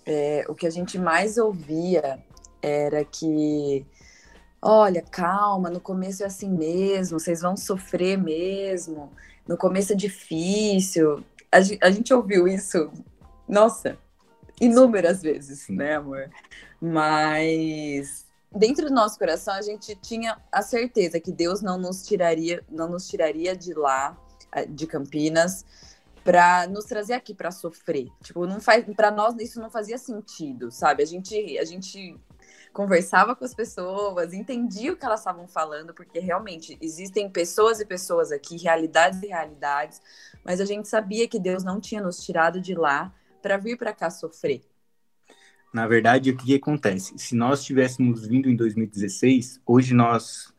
é, 0.05 0.43
o 0.49 0.53
que 0.53 0.67
a 0.67 0.69
gente 0.69 0.99
mais 0.99 1.37
ouvia 1.37 2.19
era 2.61 3.05
que, 3.05 3.85
olha, 4.61 5.01
calma, 5.01 5.69
no 5.69 5.79
começo 5.79 6.23
é 6.23 6.25
assim 6.25 6.49
mesmo, 6.49 7.21
vocês 7.21 7.39
vão 7.39 7.55
sofrer 7.55 8.17
mesmo, 8.17 9.13
no 9.47 9.55
começo 9.55 9.93
é 9.93 9.95
difícil. 9.95 11.23
A, 11.49 11.59
a 11.87 11.89
gente 11.89 12.13
ouviu 12.13 12.49
isso, 12.49 12.91
nossa, 13.47 13.97
inúmeras 14.59 15.21
vezes, 15.21 15.59
Sim. 15.59 15.75
né, 15.75 15.95
amor? 15.95 16.29
Mas 16.81 18.25
dentro 18.51 18.87
do 18.87 18.93
nosso 18.93 19.17
coração 19.17 19.53
a 19.53 19.61
gente 19.61 19.95
tinha 19.95 20.37
a 20.51 20.61
certeza 20.61 21.19
que 21.19 21.31
Deus 21.31 21.61
não 21.61 21.77
nos 21.77 22.05
tiraria, 22.05 22.63
não 22.69 22.89
nos 22.89 23.07
tiraria 23.07 23.55
de 23.55 23.73
lá, 23.73 24.17
eh, 24.53 24.65
de 24.65 24.87
Campinas, 24.87 25.65
para 26.23 26.67
nos 26.67 26.85
trazer 26.85 27.13
aqui 27.13 27.33
para 27.33 27.51
sofrer. 27.51 28.09
Tipo, 28.21 28.45
não 28.45 28.59
faz, 28.59 28.83
para 28.95 29.11
nós 29.11 29.35
isso 29.39 29.61
não 29.61 29.69
fazia 29.69 29.97
sentido, 29.97 30.69
sabe? 30.71 31.01
A 31.01 31.05
gente, 31.05 31.57
a 31.57 31.63
gente 31.63 32.19
conversava 32.73 33.35
com 33.35 33.45
as 33.45 33.55
pessoas, 33.55 34.33
entendia 34.33 34.91
o 34.91 34.97
que 34.97 35.05
elas 35.05 35.21
estavam 35.21 35.47
falando, 35.47 35.93
porque 35.93 36.19
realmente 36.19 36.77
existem 36.81 37.29
pessoas 37.29 37.79
e 37.79 37.85
pessoas 37.85 38.31
aqui, 38.31 38.57
realidades 38.57 39.23
e 39.23 39.27
realidades, 39.27 40.01
mas 40.43 40.59
a 40.59 40.65
gente 40.65 40.87
sabia 40.87 41.27
que 41.27 41.39
Deus 41.39 41.63
não 41.63 41.79
tinha 41.79 42.01
nos 42.01 42.17
tirado 42.17 42.59
de 42.59 42.75
lá 42.75 43.13
para 43.41 43.57
vir 43.57 43.77
para 43.77 43.93
cá 43.93 44.09
sofrer? 44.09 44.61
Na 45.73 45.87
verdade, 45.87 46.31
o 46.31 46.37
que, 46.37 46.45
que 46.45 46.55
acontece? 46.55 47.13
Se 47.17 47.35
nós 47.35 47.63
tivéssemos 47.63 48.25
vindo 48.25 48.49
em 48.49 48.55
2016, 48.55 49.61
hoje 49.65 49.93
nós 49.93 50.53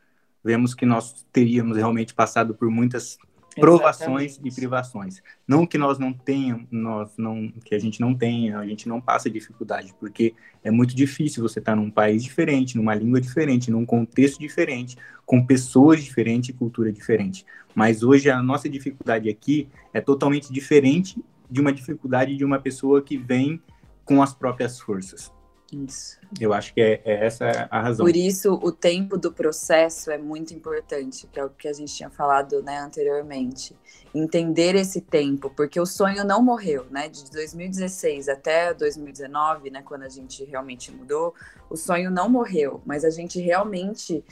vemos 0.44 0.74
que 0.74 0.86
nós 0.86 1.26
teríamos 1.32 1.76
realmente 1.76 2.14
passado 2.14 2.54
por 2.54 2.70
muitas 2.70 3.18
provações 3.58 4.32
Exatamente. 4.32 4.52
e 4.52 4.54
privações. 4.54 5.22
Não 5.46 5.66
que 5.66 5.76
nós 5.76 5.98
não 5.98 6.12
tenhamos, 6.12 6.66
nós 6.70 7.10
não, 7.16 7.50
que 7.64 7.74
a 7.74 7.78
gente 7.78 8.00
não 8.00 8.14
tenha, 8.14 8.58
a 8.58 8.66
gente 8.66 8.88
não 8.88 9.00
passa 9.00 9.28
dificuldade, 9.28 9.94
porque 9.98 10.34
é 10.62 10.70
muito 10.70 10.94
difícil 10.94 11.42
você 11.42 11.58
estar 11.58 11.74
num 11.74 11.90
país 11.90 12.22
diferente, 12.22 12.76
numa 12.76 12.94
língua 12.94 13.20
diferente, 13.20 13.70
num 13.70 13.84
contexto 13.84 14.38
diferente, 14.38 14.96
com 15.26 15.44
pessoas 15.44 16.02
diferentes 16.02 16.50
e 16.50 16.52
cultura 16.52 16.92
diferente. 16.92 17.44
Mas 17.74 18.02
hoje 18.02 18.30
a 18.30 18.42
nossa 18.42 18.68
dificuldade 18.68 19.28
aqui 19.28 19.68
é 19.92 20.00
totalmente 20.00 20.52
diferente 20.52 21.22
de 21.50 21.60
uma 21.60 21.72
dificuldade 21.72 22.36
de 22.36 22.44
uma 22.44 22.60
pessoa 22.60 23.02
que 23.02 23.16
vem 23.16 23.62
com 24.04 24.22
as 24.22 24.34
próprias 24.34 24.80
forças. 24.80 25.32
Isso. 25.70 26.18
Eu 26.40 26.54
acho 26.54 26.72
que 26.72 26.80
é, 26.80 27.02
é 27.04 27.26
essa 27.26 27.68
a 27.70 27.82
razão. 27.82 28.06
Por 28.06 28.16
isso, 28.16 28.54
o 28.54 28.72
tempo 28.72 29.18
do 29.18 29.30
processo 29.30 30.10
é 30.10 30.16
muito 30.16 30.54
importante, 30.54 31.26
que 31.26 31.38
é 31.38 31.44
o 31.44 31.50
que 31.50 31.68
a 31.68 31.72
gente 31.74 31.94
tinha 31.94 32.08
falado 32.08 32.62
né, 32.62 32.78
anteriormente. 32.78 33.76
Entender 34.14 34.74
esse 34.74 35.02
tempo, 35.02 35.50
porque 35.50 35.78
o 35.78 35.84
sonho 35.84 36.24
não 36.24 36.42
morreu, 36.42 36.86
né? 36.90 37.10
De 37.10 37.30
2016 37.30 38.30
até 38.30 38.72
2019, 38.72 39.70
né, 39.70 39.82
quando 39.82 40.04
a 40.04 40.08
gente 40.08 40.42
realmente 40.44 40.90
mudou, 40.90 41.34
o 41.68 41.76
sonho 41.76 42.10
não 42.10 42.30
morreu, 42.30 42.80
mas 42.86 43.04
a 43.04 43.10
gente 43.10 43.38
realmente 43.38 44.24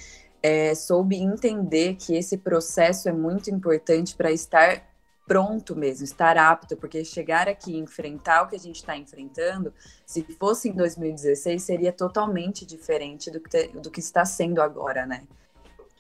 é, 0.43 0.75
soube 0.75 1.17
entender 1.17 1.97
que 1.97 2.15
esse 2.17 2.39
processo 2.39 3.11
é 3.11 3.13
muito 3.13 3.51
importante 3.51 4.17
para 4.17 4.33
estar 4.33 4.83
pronto 5.27 5.75
mesmo, 5.75 6.05
estar 6.05 6.39
apto, 6.39 6.77
porque 6.77 7.05
chegar 7.05 7.49
aqui 7.49 7.73
e 7.73 7.79
enfrentar 7.79 8.43
o 8.43 8.49
que 8.49 8.57
a 8.57 8.59
gente 8.59 8.77
está 8.77 8.97
enfrentando, 8.97 9.73
se 10.05 10.23
fosse 10.23 10.69
em 10.69 10.73
2016, 10.73 11.63
seria 11.63 11.93
totalmente 11.93 12.65
diferente 12.65 13.31
do 13.31 13.41
que, 13.41 13.51
te, 13.51 13.69
do 13.69 13.91
que 13.91 14.01
está 14.01 14.25
sendo 14.25 14.63
agora, 14.63 15.05
né? 15.05 15.25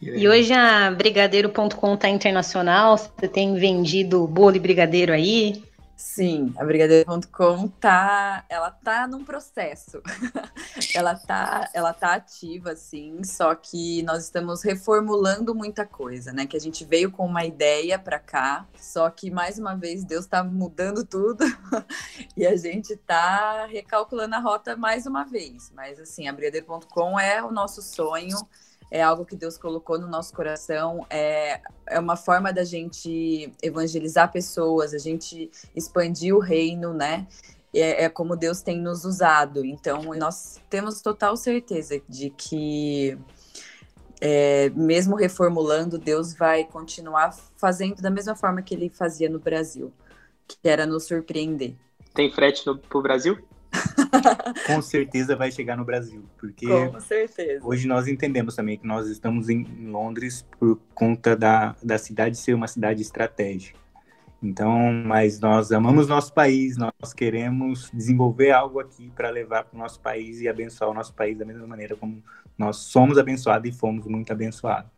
E 0.00 0.28
hoje 0.28 0.52
a 0.52 0.90
Brigadeiro.com 0.90 1.94
está 1.94 2.08
internacional, 2.08 2.98
você 2.98 3.26
tem 3.26 3.54
vendido 3.54 4.26
bolo 4.26 4.54
e 4.54 4.60
brigadeiro 4.60 5.10
aí, 5.10 5.64
Sim, 5.96 6.52
a 6.58 6.64
brigadeiro.com 6.64 7.68
tá, 7.68 8.44
ela 8.50 8.70
tá 8.70 9.08
num 9.08 9.24
processo. 9.24 10.02
ela 10.94 11.14
tá, 11.14 11.70
ela 11.72 11.94
tá 11.94 12.14
ativa 12.14 12.76
sim, 12.76 13.24
só 13.24 13.54
que 13.54 14.02
nós 14.02 14.24
estamos 14.24 14.62
reformulando 14.62 15.54
muita 15.54 15.86
coisa, 15.86 16.34
né? 16.34 16.46
Que 16.46 16.54
a 16.54 16.60
gente 16.60 16.84
veio 16.84 17.10
com 17.10 17.24
uma 17.24 17.46
ideia 17.46 17.98
para 17.98 18.18
cá, 18.18 18.66
só 18.78 19.08
que 19.08 19.30
mais 19.30 19.58
uma 19.58 19.74
vez 19.74 20.04
Deus 20.04 20.26
está 20.26 20.44
mudando 20.44 21.02
tudo 21.02 21.42
e 22.36 22.46
a 22.46 22.54
gente 22.56 22.94
tá 22.94 23.64
recalculando 23.64 24.34
a 24.34 24.38
rota 24.38 24.76
mais 24.76 25.06
uma 25.06 25.24
vez. 25.24 25.72
Mas 25.74 25.98
assim, 25.98 26.28
a 26.28 26.32
brigadeiro.com 26.32 27.18
é 27.18 27.42
o 27.42 27.50
nosso 27.50 27.80
sonho 27.80 28.36
é 28.90 29.02
algo 29.02 29.24
que 29.24 29.36
Deus 29.36 29.58
colocou 29.58 29.98
no 29.98 30.06
nosso 30.06 30.32
coração, 30.32 31.06
é, 31.10 31.60
é 31.86 31.98
uma 31.98 32.16
forma 32.16 32.52
da 32.52 32.64
gente 32.64 33.52
evangelizar 33.62 34.30
pessoas, 34.30 34.94
a 34.94 34.98
gente 34.98 35.50
expandir 35.74 36.34
o 36.34 36.38
reino, 36.38 36.94
né? 36.94 37.26
É, 37.74 38.04
é 38.04 38.08
como 38.08 38.36
Deus 38.36 38.62
tem 38.62 38.80
nos 38.80 39.04
usado. 39.04 39.64
Então, 39.64 40.02
nós 40.14 40.60
temos 40.70 41.02
total 41.02 41.36
certeza 41.36 42.00
de 42.08 42.30
que, 42.30 43.18
é, 44.20 44.70
mesmo 44.70 45.16
reformulando, 45.16 45.98
Deus 45.98 46.32
vai 46.32 46.64
continuar 46.64 47.36
fazendo 47.56 48.00
da 48.00 48.10
mesma 48.10 48.34
forma 48.34 48.62
que 48.62 48.74
ele 48.74 48.88
fazia 48.88 49.28
no 49.28 49.38
Brasil, 49.38 49.92
que 50.46 50.56
era 50.68 50.86
nos 50.86 51.04
surpreender. 51.04 51.74
Tem 52.14 52.32
frete 52.32 52.64
para 52.64 52.98
o 52.98 53.02
Brasil? 53.02 53.36
com 54.66 54.80
certeza 54.80 55.36
vai 55.36 55.50
chegar 55.50 55.76
no 55.76 55.84
Brasil, 55.84 56.24
porque 56.38 56.66
com 56.66 57.00
certeza. 57.00 57.60
hoje 57.64 57.86
nós 57.86 58.08
entendemos 58.08 58.54
também 58.54 58.78
que 58.78 58.86
nós 58.86 59.08
estamos 59.08 59.48
em 59.48 59.64
Londres 59.86 60.46
por 60.58 60.78
conta 60.94 61.36
da, 61.36 61.74
da 61.82 61.98
cidade 61.98 62.38
ser 62.38 62.54
uma 62.54 62.68
cidade 62.68 63.02
estratégica. 63.02 63.78
Então, 64.42 64.92
mas 65.04 65.40
nós 65.40 65.72
amamos 65.72 66.06
nosso 66.06 66.32
país, 66.32 66.76
nós 66.76 67.12
queremos 67.14 67.90
desenvolver 67.92 68.50
algo 68.50 68.78
aqui 68.78 69.10
para 69.16 69.30
levar 69.30 69.64
para 69.64 69.76
o 69.76 69.78
nosso 69.78 69.98
país 70.00 70.40
e 70.40 70.48
abençoar 70.48 70.90
o 70.90 70.94
nosso 70.94 71.14
país 71.14 71.36
da 71.38 71.44
mesma 71.44 71.66
maneira 71.66 71.96
como 71.96 72.22
nós 72.56 72.76
somos 72.76 73.18
abençoados 73.18 73.68
e 73.68 73.72
fomos 73.72 74.06
muito 74.06 74.32
abençoados. 74.32 74.90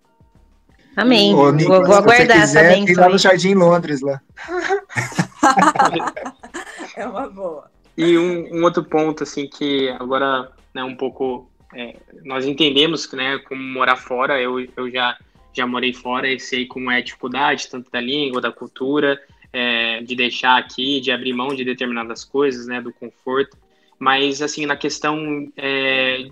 Amém. 0.97 1.33
Ô, 1.33 1.53
Nicolas, 1.53 1.87
vou, 1.87 1.87
vou 1.87 1.97
aguardar 1.97 2.43
essa 2.43 2.61
bênção. 2.61 3.01
lá 3.01 3.09
no 3.09 3.19
Jardim 3.19 3.55
Londres 3.55 4.01
lá. 4.01 4.21
é 6.97 7.07
uma 7.07 7.29
boa. 7.29 7.71
E 7.99 8.17
um, 8.17 8.59
um, 8.59 8.63
outro 8.63 8.85
ponto, 8.85 9.25
assim, 9.25 9.49
que 9.49 9.89
agora, 9.89 10.53
né, 10.73 10.85
um 10.85 10.95
pouco, 10.95 11.51
é, 11.75 11.97
nós 12.25 12.47
entendemos, 12.47 13.11
né, 13.11 13.39
como 13.39 13.61
morar 13.61 13.97
fora, 13.97 14.41
eu, 14.41 14.61
eu 14.77 14.89
já, 14.89 15.19
já 15.53 15.67
morei 15.67 15.93
fora 15.93 16.33
e 16.33 16.39
sei 16.39 16.65
como 16.65 16.93
é 16.93 16.99
a 16.99 17.01
dificuldade, 17.01 17.69
tanto 17.69 17.91
da 17.91 18.01
língua, 18.01 18.41
da 18.41 18.53
cultura, 18.53 19.21
é, 19.53 20.01
de 20.01 20.15
deixar 20.15 20.59
aqui, 20.59 21.01
de 21.01 21.11
abrir 21.11 21.33
mão 21.33 21.49
de 21.49 21.65
determinadas 21.65 22.25
coisas, 22.25 22.69
né, 22.69 22.81
do 22.81 22.93
conforto, 22.93 23.57
mas, 23.99 24.41
assim, 24.41 24.65
na 24.65 24.77
questão 24.77 25.51
é, 25.57 26.29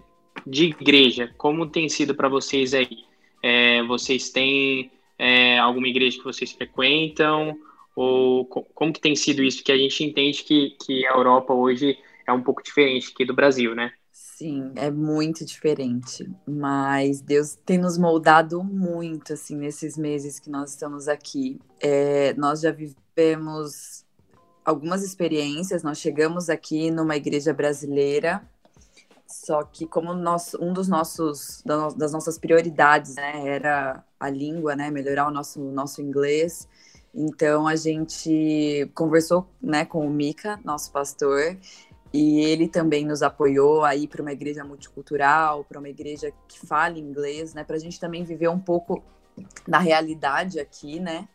de 0.46 0.66
igreja, 0.66 1.34
como 1.36 1.66
tem 1.66 1.88
sido 1.88 2.14
para 2.14 2.28
vocês 2.28 2.74
aí? 2.74 2.98
É, 3.42 3.82
vocês 3.82 4.30
têm 4.30 4.88
é, 5.18 5.58
alguma 5.58 5.88
igreja 5.88 6.16
que 6.16 6.24
vocês 6.24 6.52
frequentam? 6.52 7.58
Ou 7.96 8.44
como 8.44 8.92
que 8.92 9.00
tem 9.00 9.16
sido 9.16 9.42
isso? 9.42 9.64
Que 9.64 9.72
a 9.72 9.78
gente 9.78 10.04
entende 10.04 10.44
que, 10.44 10.76
que 10.84 11.06
a 11.06 11.12
Europa 11.12 11.54
hoje 11.54 11.98
é 12.26 12.32
um 12.32 12.42
pouco 12.42 12.62
diferente 12.62 13.10
aqui 13.12 13.24
do 13.24 13.34
Brasil, 13.34 13.74
né? 13.74 13.90
Sim, 14.12 14.72
é 14.76 14.90
muito 14.90 15.46
diferente, 15.46 16.30
mas 16.46 17.22
Deus 17.22 17.56
tem 17.64 17.78
nos 17.78 17.96
moldado 17.96 18.62
muito, 18.62 19.32
assim, 19.32 19.56
nesses 19.56 19.96
meses 19.96 20.38
que 20.38 20.50
nós 20.50 20.72
estamos 20.72 21.08
aqui. 21.08 21.58
É, 21.80 22.34
nós 22.34 22.60
já 22.60 22.70
vivemos 22.70 24.04
algumas 24.62 25.02
experiências, 25.02 25.82
nós 25.82 25.98
chegamos 25.98 26.50
aqui 26.50 26.90
numa 26.90 27.16
igreja 27.16 27.54
brasileira, 27.54 28.42
só 29.26 29.62
que 29.62 29.86
como 29.86 30.12
nosso, 30.12 30.62
um 30.62 30.72
dos 30.72 30.86
nossos, 30.86 31.62
das 31.96 32.12
nossas 32.12 32.38
prioridades, 32.38 33.14
né, 33.14 33.48
era 33.48 34.04
a 34.20 34.28
língua, 34.28 34.76
né, 34.76 34.90
melhorar 34.90 35.28
o 35.28 35.30
nosso, 35.30 35.60
nosso 35.60 36.02
inglês, 36.02 36.68
então 37.16 37.66
a 37.66 37.74
gente 37.74 38.90
conversou 38.94 39.48
né, 39.60 39.86
com 39.86 40.06
o 40.06 40.10
Mica, 40.10 40.60
nosso 40.62 40.92
pastor, 40.92 41.56
e 42.12 42.40
ele 42.40 42.68
também 42.68 43.06
nos 43.06 43.22
apoiou 43.22 43.84
a 43.84 43.96
ir 43.96 44.06
para 44.06 44.20
uma 44.20 44.32
igreja 44.32 44.62
multicultural, 44.62 45.64
para 45.64 45.78
uma 45.78 45.88
igreja 45.88 46.30
que 46.46 46.60
fale 46.66 47.00
inglês, 47.00 47.54
né, 47.54 47.64
para 47.64 47.76
a 47.76 47.78
gente 47.78 47.98
também 47.98 48.22
viver 48.22 48.48
um 48.48 48.58
pouco 48.58 49.02
da 49.66 49.78
realidade 49.78 50.60
aqui, 50.60 51.00
né? 51.00 51.26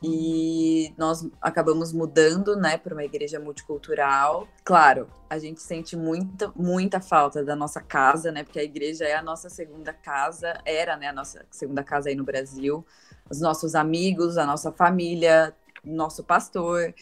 E 0.00 0.94
nós 0.96 1.28
acabamos 1.42 1.92
mudando, 1.92 2.54
né, 2.54 2.78
para 2.78 2.94
uma 2.94 3.02
igreja 3.02 3.40
multicultural. 3.40 4.46
Claro, 4.62 5.08
a 5.28 5.38
gente 5.40 5.60
sente 5.60 5.96
muita, 5.96 6.52
muita 6.54 7.00
falta 7.00 7.44
da 7.44 7.56
nossa 7.56 7.80
casa, 7.80 8.30
né, 8.30 8.44
porque 8.44 8.60
a 8.60 8.64
igreja 8.64 9.04
é 9.04 9.14
a 9.14 9.22
nossa 9.22 9.48
segunda 9.50 9.92
casa, 9.92 10.60
era, 10.64 10.96
né, 10.96 11.08
a 11.08 11.12
nossa 11.12 11.44
segunda 11.50 11.82
casa 11.82 12.08
aí 12.08 12.14
no 12.14 12.22
Brasil 12.22 12.86
os 13.30 13.40
nossos 13.40 13.74
amigos, 13.74 14.38
a 14.38 14.46
nossa 14.46 14.72
família, 14.72 15.54
nosso 15.84 16.24
pastor, 16.24 16.94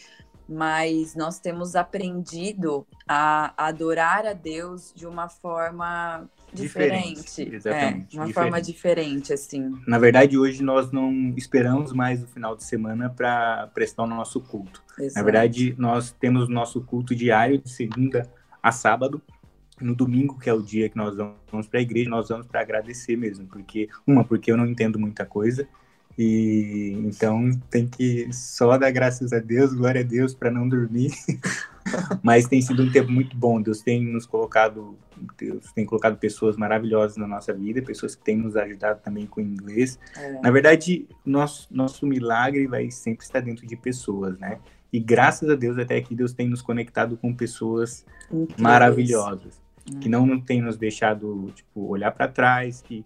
mas 0.47 1.15
nós 1.15 1.39
temos 1.39 1.75
aprendido 1.75 2.87
a 3.07 3.53
adorar 3.57 4.25
a 4.25 4.33
Deus 4.33 4.93
de 4.95 5.05
uma 5.05 5.27
forma 5.27 6.29
diferente, 6.53 7.21
diferente 7.21 7.55
exatamente, 7.55 7.85
é, 7.85 8.09
de 8.09 8.17
uma 8.17 8.25
diferente. 8.27 8.33
forma 8.33 8.61
diferente 8.61 9.33
assim. 9.33 9.75
Na 9.85 9.99
verdade, 9.99 10.37
hoje 10.37 10.63
nós 10.63 10.91
não 10.91 11.11
esperamos 11.35 11.91
mais 11.91 12.23
o 12.23 12.27
final 12.27 12.55
de 12.55 12.63
semana 12.63 13.09
para 13.09 13.67
prestar 13.73 14.03
o 14.03 14.07
nosso 14.07 14.39
culto. 14.39 14.81
Exato. 14.97 15.15
Na 15.15 15.23
verdade, 15.23 15.75
nós 15.77 16.11
temos 16.11 16.47
o 16.47 16.51
nosso 16.51 16.81
culto 16.81 17.13
diário 17.13 17.57
de 17.57 17.69
segunda 17.69 18.29
a 18.63 18.71
sábado. 18.71 19.21
No 19.79 19.93
domingo, 19.93 20.39
que 20.39 20.49
é 20.49 20.53
o 20.53 20.61
dia 20.61 20.89
que 20.89 20.97
nós 20.97 21.15
vamos 21.51 21.67
para 21.67 21.79
a 21.79 21.83
igreja, 21.83 22.09
nós 22.09 22.29
vamos 22.29 22.47
para 22.47 22.61
agradecer 22.61 23.15
mesmo, 23.15 23.45
porque 23.45 23.87
uma, 24.07 24.23
porque 24.23 24.51
eu 24.51 24.57
não 24.57 24.65
entendo 24.65 24.97
muita 24.97 25.23
coisa, 25.23 25.67
e 26.17 26.93
então 27.05 27.51
tem 27.69 27.87
que 27.87 28.31
só 28.33 28.75
dar 28.77 28.89
graças 28.89 29.31
a 29.31 29.39
Deus, 29.39 29.73
glória 29.73 30.01
a 30.01 30.03
Deus 30.03 30.33
para 30.33 30.49
não 30.49 30.67
dormir. 30.67 31.11
Mas 32.23 32.47
tem 32.47 32.61
sido 32.61 32.83
um 32.83 32.91
tempo 32.91 33.09
muito 33.11 33.37
bom. 33.37 33.61
Deus 33.61 33.81
tem 33.81 34.03
nos 34.03 34.25
colocado, 34.25 34.97
Deus 35.37 35.71
tem 35.71 35.85
colocado 35.85 36.17
pessoas 36.17 36.57
maravilhosas 36.57 37.17
na 37.17 37.27
nossa 37.27 37.53
vida, 37.53 37.81
pessoas 37.81 38.15
que 38.15 38.23
têm 38.23 38.37
nos 38.37 38.57
ajudado 38.57 38.99
também 39.01 39.25
com 39.25 39.39
o 39.39 39.43
inglês. 39.43 39.99
É. 40.17 40.41
Na 40.41 40.51
verdade, 40.51 41.07
nosso 41.25 41.67
nosso 41.71 42.05
milagre 42.05 42.67
vai 42.67 42.89
sempre 42.91 43.23
estar 43.23 43.39
dentro 43.39 43.65
de 43.65 43.75
pessoas, 43.75 44.37
né? 44.39 44.59
E 44.91 44.99
graças 44.99 45.49
a 45.49 45.55
Deus 45.55 45.77
até 45.77 45.97
aqui 45.97 46.15
Deus 46.15 46.33
tem 46.33 46.47
nos 46.47 46.61
conectado 46.61 47.15
com 47.17 47.33
pessoas 47.33 48.05
Incríveis. 48.31 48.59
maravilhosas, 48.59 49.61
hum. 49.89 49.99
que 49.99 50.09
não 50.09 50.39
tem 50.39 50.61
nos 50.61 50.77
deixado 50.77 51.51
tipo 51.53 51.87
olhar 51.87 52.11
para 52.11 52.27
trás, 52.27 52.81
que 52.81 53.05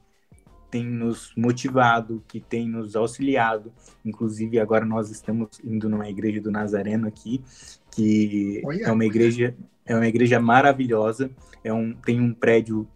tem 0.71 0.85
nos 0.85 1.33
motivado, 1.35 2.23
que 2.27 2.39
tem 2.39 2.67
nos 2.67 2.95
auxiliado. 2.95 3.71
Inclusive, 4.05 4.59
agora 4.59 4.85
nós 4.85 5.11
estamos 5.11 5.49
indo 5.63 5.89
numa 5.89 6.09
igreja 6.09 6.39
do 6.39 6.49
Nazareno 6.49 7.07
aqui, 7.07 7.43
que 7.91 8.61
Olha. 8.65 8.85
é 8.85 8.91
uma 8.91 9.05
igreja 9.05 9.53
é 9.85 9.95
uma 9.95 10.07
igreja 10.07 10.39
maravilhosa, 10.39 11.29
é 11.63 11.73
um, 11.73 11.93
tem 11.93 12.19
um 12.21 12.33
prédio 12.33 12.87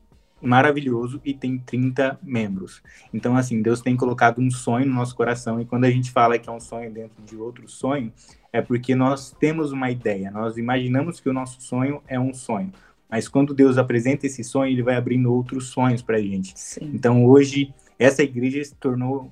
maravilhoso 0.41 1.19
e 1.25 1.33
tem 1.33 1.57
30 1.57 2.19
membros. 2.21 2.81
Então, 3.13 3.35
assim, 3.35 3.61
Deus 3.61 3.81
tem 3.81 3.97
colocado 3.97 4.39
um 4.39 4.51
sonho 4.51 4.85
no 4.85 4.93
nosso 4.93 5.15
coração 5.15 5.59
e 5.59 5.65
quando 5.65 5.85
a 5.85 5.91
gente 5.91 6.11
fala 6.11 6.37
que 6.37 6.47
é 6.47 6.51
um 6.51 6.59
sonho 6.59 6.91
dentro 6.91 7.21
de 7.23 7.35
outro 7.35 7.67
sonho, 7.67 8.13
é 8.53 8.61
porque 8.61 8.95
nós 8.95 9.31
temos 9.31 9.71
uma 9.71 9.89
ideia, 9.91 10.31
nós 10.31 10.57
imaginamos 10.57 11.19
que 11.19 11.29
o 11.29 11.33
nosso 11.33 11.61
sonho 11.61 12.01
é 12.07 12.19
um 12.19 12.33
sonho. 12.33 12.71
Mas 13.09 13.27
quando 13.27 13.53
Deus 13.53 13.77
apresenta 13.77 14.25
esse 14.25 14.43
sonho, 14.43 14.71
ele 14.71 14.83
vai 14.83 14.95
abrindo 14.95 15.31
outros 15.33 15.67
sonhos 15.67 16.01
para 16.01 16.17
a 16.17 16.21
gente. 16.21 16.53
Sim. 16.55 16.91
Então 16.93 17.25
hoje 17.25 17.73
essa 17.97 18.23
igreja 18.23 18.63
se 18.63 18.75
tornou 18.75 19.31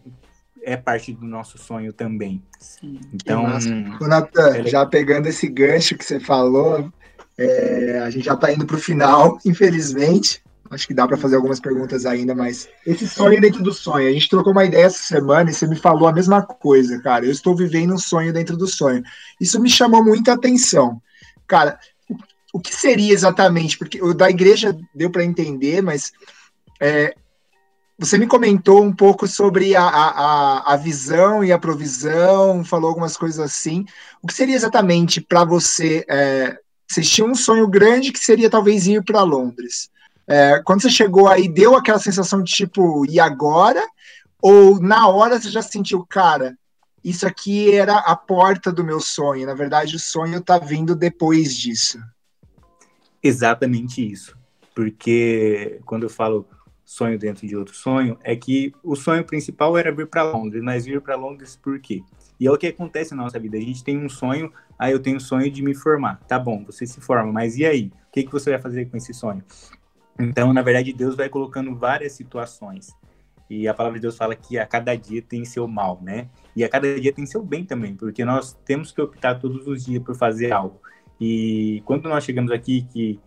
é 0.65 0.77
parte 0.77 1.11
do 1.11 1.25
nosso 1.25 1.57
sonho 1.57 1.91
também. 1.91 2.41
Sim. 2.59 2.99
Então, 3.13 3.43
Natan, 3.99 4.57
é 4.57 4.63
já 4.65 4.85
pegando 4.85 5.27
esse 5.27 5.47
gancho 5.47 5.97
que 5.97 6.05
você 6.05 6.19
falou, 6.19 6.91
É, 7.37 7.99
a 7.99 8.09
gente 8.11 8.25
já 8.25 8.35
está 8.35 8.53
indo 8.53 8.65
para 8.65 8.75
o 8.75 8.79
final, 8.79 9.39
infelizmente. 9.45 10.41
Acho 10.69 10.87
que 10.87 10.93
dá 10.93 11.07
para 11.07 11.17
fazer 11.17 11.35
algumas 11.35 11.59
perguntas 11.59 12.05
ainda, 12.05 12.33
mas 12.33 12.67
esse 12.85 13.07
sonho 13.07 13.39
dentro 13.39 13.61
do 13.61 13.73
sonho. 13.73 14.07
A 14.07 14.11
gente 14.11 14.29
trocou 14.29 14.51
uma 14.51 14.65
ideia 14.65 14.85
essa 14.85 15.03
semana 15.03 15.49
e 15.49 15.53
você 15.53 15.67
me 15.67 15.75
falou 15.75 16.07
a 16.07 16.13
mesma 16.13 16.41
coisa, 16.41 16.99
cara. 17.01 17.25
Eu 17.25 17.31
estou 17.31 17.55
vivendo 17.55 17.93
um 17.93 17.97
sonho 17.97 18.33
dentro 18.33 18.57
do 18.57 18.65
sonho. 18.65 19.03
Isso 19.39 19.59
me 19.59 19.69
chamou 19.69 20.03
muita 20.03 20.33
atenção. 20.33 21.01
Cara, 21.45 21.77
o 22.53 22.59
que 22.59 22.73
seria 22.73 23.11
exatamente? 23.11 23.77
Porque 23.79 24.01
o 24.01 24.13
da 24.13 24.29
igreja 24.29 24.77
deu 24.93 25.09
para 25.09 25.25
entender, 25.25 25.81
mas 25.81 26.13
é, 26.79 27.15
você 27.97 28.15
me 28.15 28.27
comentou 28.27 28.83
um 28.83 28.93
pouco 28.93 29.27
sobre 29.27 29.75
a, 29.75 29.83
a, 29.83 30.73
a 30.73 30.77
visão 30.77 31.43
e 31.43 31.51
a 31.51 31.57
provisão, 31.57 32.63
falou 32.63 32.89
algumas 32.89 33.17
coisas 33.17 33.39
assim. 33.39 33.85
O 34.21 34.27
que 34.27 34.33
seria 34.35 34.55
exatamente 34.55 35.19
para 35.19 35.43
você? 35.43 36.05
É, 36.07 36.55
vocês 36.87 37.09
tinham 37.09 37.31
um 37.31 37.35
sonho 37.35 37.67
grande 37.67 38.11
que 38.11 38.19
seria 38.19 38.51
talvez 38.51 38.85
ir 38.85 39.03
para 39.03 39.23
Londres. 39.23 39.89
É, 40.27 40.61
quando 40.63 40.83
você 40.83 40.91
chegou 40.91 41.27
aí, 41.27 41.49
deu 41.49 41.75
aquela 41.75 41.99
sensação 41.99 42.43
de 42.43 42.53
tipo, 42.53 43.03
e 43.09 43.19
agora? 43.19 43.83
Ou 44.39 44.79
na 44.79 45.07
hora 45.07 45.39
você 45.39 45.49
já 45.49 45.61
sentiu, 45.61 46.05
cara, 46.05 46.55
isso 47.03 47.25
aqui 47.25 47.73
era 47.73 47.97
a 47.97 48.15
porta 48.15 48.71
do 48.71 48.83
meu 48.83 48.99
sonho. 48.99 49.47
Na 49.47 49.55
verdade, 49.55 49.95
o 49.95 49.99
sonho 49.99 50.37
está 50.37 50.59
vindo 50.59 50.95
depois 50.95 51.55
disso. 51.55 51.97
Exatamente 53.23 54.05
isso. 54.05 54.37
Porque 54.75 55.79
quando 55.85 56.03
eu 56.03 56.09
falo 56.09 56.47
sonho 56.83 57.17
dentro 57.17 57.47
de 57.47 57.55
outro 57.55 57.73
sonho, 57.73 58.17
é 58.23 58.35
que 58.35 58.73
o 58.83 58.95
sonho 58.95 59.23
principal 59.23 59.77
era 59.77 59.91
vir 59.91 60.07
para 60.07 60.23
Londres, 60.23 60.61
mas 60.61 60.85
vir 60.85 61.01
para 61.01 61.15
Londres 61.15 61.55
por 61.55 61.79
quê? 61.79 62.03
E 62.39 62.45
é 62.45 62.51
o 62.51 62.57
que 62.57 62.67
acontece 62.67 63.15
na 63.15 63.23
nossa 63.23 63.39
vida. 63.39 63.57
A 63.57 63.61
gente 63.61 63.83
tem 63.83 63.97
um 63.97 64.09
sonho, 64.09 64.51
aí 64.77 64.91
eu 64.91 64.99
tenho 64.99 65.17
um 65.17 65.19
sonho 65.19 65.49
de 65.49 65.63
me 65.63 65.73
formar. 65.73 66.19
Tá 66.27 66.37
bom, 66.37 66.63
você 66.65 66.85
se 66.85 66.99
forma, 66.99 67.31
mas 67.31 67.57
e 67.57 67.65
aí? 67.65 67.91
O 68.09 68.11
que, 68.11 68.23
que 68.23 68.31
você 68.31 68.51
vai 68.51 68.59
fazer 68.59 68.85
com 68.85 68.97
esse 68.97 69.13
sonho? 69.13 69.43
Então, 70.19 70.53
na 70.53 70.61
verdade, 70.61 70.93
Deus 70.93 71.15
vai 71.15 71.29
colocando 71.29 71.73
várias 71.75 72.11
situações. 72.11 72.93
E 73.49 73.67
a 73.67 73.73
palavra 73.73 73.99
de 73.99 74.01
Deus 74.01 74.17
fala 74.17 74.35
que 74.35 74.57
a 74.57 74.65
cada 74.65 74.95
dia 74.95 75.21
tem 75.21 75.45
seu 75.45 75.67
mal, 75.67 75.99
né? 76.01 76.29
E 76.55 76.63
a 76.63 76.69
cada 76.69 76.99
dia 76.99 77.13
tem 77.13 77.25
seu 77.25 77.43
bem 77.43 77.63
também, 77.63 77.95
porque 77.95 78.23
nós 78.23 78.53
temos 78.65 78.91
que 78.91 79.01
optar 79.01 79.35
todos 79.35 79.67
os 79.67 79.85
dias 79.85 80.01
por 80.03 80.15
fazer 80.15 80.51
algo. 80.51 80.79
E 81.25 81.81
quando 81.85 82.09
nós 82.09 82.25
chegamos 82.25 82.51
aqui, 82.51 82.85
que 82.91 83.17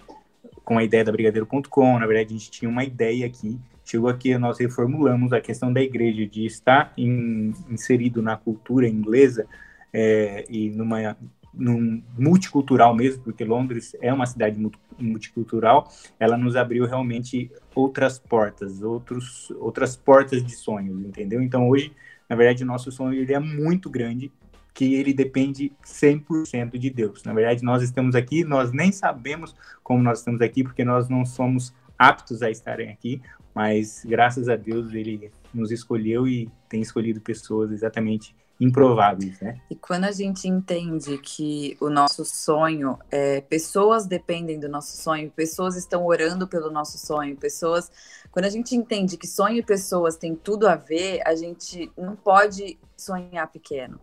com 0.62 0.76
a 0.76 0.84
ideia 0.84 1.02
da 1.02 1.10
Brigadeiro.com, 1.10 1.98
na 1.98 2.06
verdade 2.06 2.34
a 2.34 2.36
gente 2.36 2.50
tinha 2.50 2.68
uma 2.70 2.84
ideia 2.84 3.24
aqui, 3.24 3.58
chegou 3.86 4.10
aqui, 4.10 4.36
nós 4.36 4.58
reformulamos 4.58 5.32
a 5.32 5.40
questão 5.40 5.72
da 5.72 5.80
igreja 5.80 6.26
de 6.26 6.44
estar 6.44 6.92
in, 6.98 7.54
inserido 7.70 8.20
na 8.20 8.36
cultura 8.36 8.86
inglesa 8.86 9.46
é, 9.94 10.44
e 10.50 10.68
numa 10.68 11.16
num 11.54 12.02
multicultural 12.18 12.94
mesmo, 12.94 13.22
porque 13.22 13.42
Londres 13.42 13.96
é 14.02 14.12
uma 14.12 14.26
cidade 14.26 14.60
multicultural, 14.98 15.90
ela 16.20 16.36
nos 16.36 16.54
abriu 16.54 16.84
realmente 16.84 17.50
outras 17.74 18.18
portas, 18.18 18.82
outros, 18.82 19.50
outras 19.52 19.96
portas 19.96 20.44
de 20.44 20.54
sonhos, 20.54 21.00
entendeu? 21.02 21.40
Então 21.40 21.66
hoje, 21.66 21.92
na 22.28 22.36
verdade, 22.36 22.62
o 22.62 22.66
nosso 22.66 22.92
sonho 22.92 23.18
ele 23.18 23.32
é 23.32 23.40
muito 23.40 23.88
grande, 23.88 24.30
que 24.76 24.94
ele 24.94 25.14
depende 25.14 25.72
100% 25.82 26.76
de 26.76 26.90
Deus. 26.90 27.24
Na 27.24 27.32
verdade, 27.32 27.64
nós 27.64 27.82
estamos 27.82 28.14
aqui, 28.14 28.44
nós 28.44 28.72
nem 28.72 28.92
sabemos 28.92 29.56
como 29.82 30.02
nós 30.02 30.18
estamos 30.18 30.42
aqui, 30.42 30.62
porque 30.62 30.84
nós 30.84 31.08
não 31.08 31.24
somos 31.24 31.72
aptos 31.98 32.42
a 32.42 32.50
estarem 32.50 32.90
aqui, 32.90 33.22
mas 33.54 34.04
graças 34.04 34.50
a 34.50 34.54
Deus 34.54 34.92
ele 34.92 35.32
nos 35.52 35.72
escolheu 35.72 36.28
e 36.28 36.50
tem 36.68 36.82
escolhido 36.82 37.22
pessoas 37.22 37.72
exatamente 37.72 38.36
improváveis, 38.60 39.40
né? 39.40 39.58
E 39.70 39.74
quando 39.74 40.04
a 40.04 40.12
gente 40.12 40.46
entende 40.46 41.16
que 41.16 41.74
o 41.80 41.88
nosso 41.88 42.22
sonho, 42.22 42.98
é, 43.10 43.40
pessoas 43.40 44.06
dependem 44.06 44.60
do 44.60 44.68
nosso 44.68 44.94
sonho, 44.98 45.30
pessoas 45.30 45.74
estão 45.74 46.04
orando 46.04 46.46
pelo 46.46 46.70
nosso 46.70 46.98
sonho, 46.98 47.34
pessoas. 47.34 47.90
Quando 48.30 48.44
a 48.44 48.50
gente 48.50 48.76
entende 48.76 49.16
que 49.16 49.26
sonho 49.26 49.56
e 49.56 49.62
pessoas 49.62 50.16
têm 50.16 50.34
tudo 50.34 50.68
a 50.68 50.76
ver, 50.76 51.22
a 51.26 51.34
gente 51.34 51.90
não 51.96 52.14
pode 52.14 52.78
sonhar 52.94 53.50
pequeno. 53.50 53.98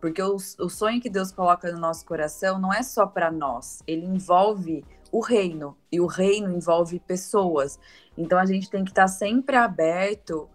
Porque 0.00 0.22
o, 0.22 0.36
o 0.36 0.68
sonho 0.68 1.00
que 1.00 1.10
Deus 1.10 1.32
coloca 1.32 1.70
no 1.72 1.78
nosso 1.78 2.04
coração 2.06 2.58
não 2.58 2.72
é 2.72 2.82
só 2.82 3.06
para 3.06 3.30
nós, 3.30 3.82
ele 3.86 4.06
envolve 4.06 4.84
o 5.10 5.20
reino, 5.20 5.76
e 5.90 6.00
o 6.00 6.06
reino 6.06 6.54
envolve 6.54 7.00
pessoas. 7.00 7.78
Então 8.16 8.38
a 8.38 8.46
gente 8.46 8.70
tem 8.70 8.84
que 8.84 8.90
estar 8.90 9.08
sempre 9.08 9.56
aberto 9.56 10.48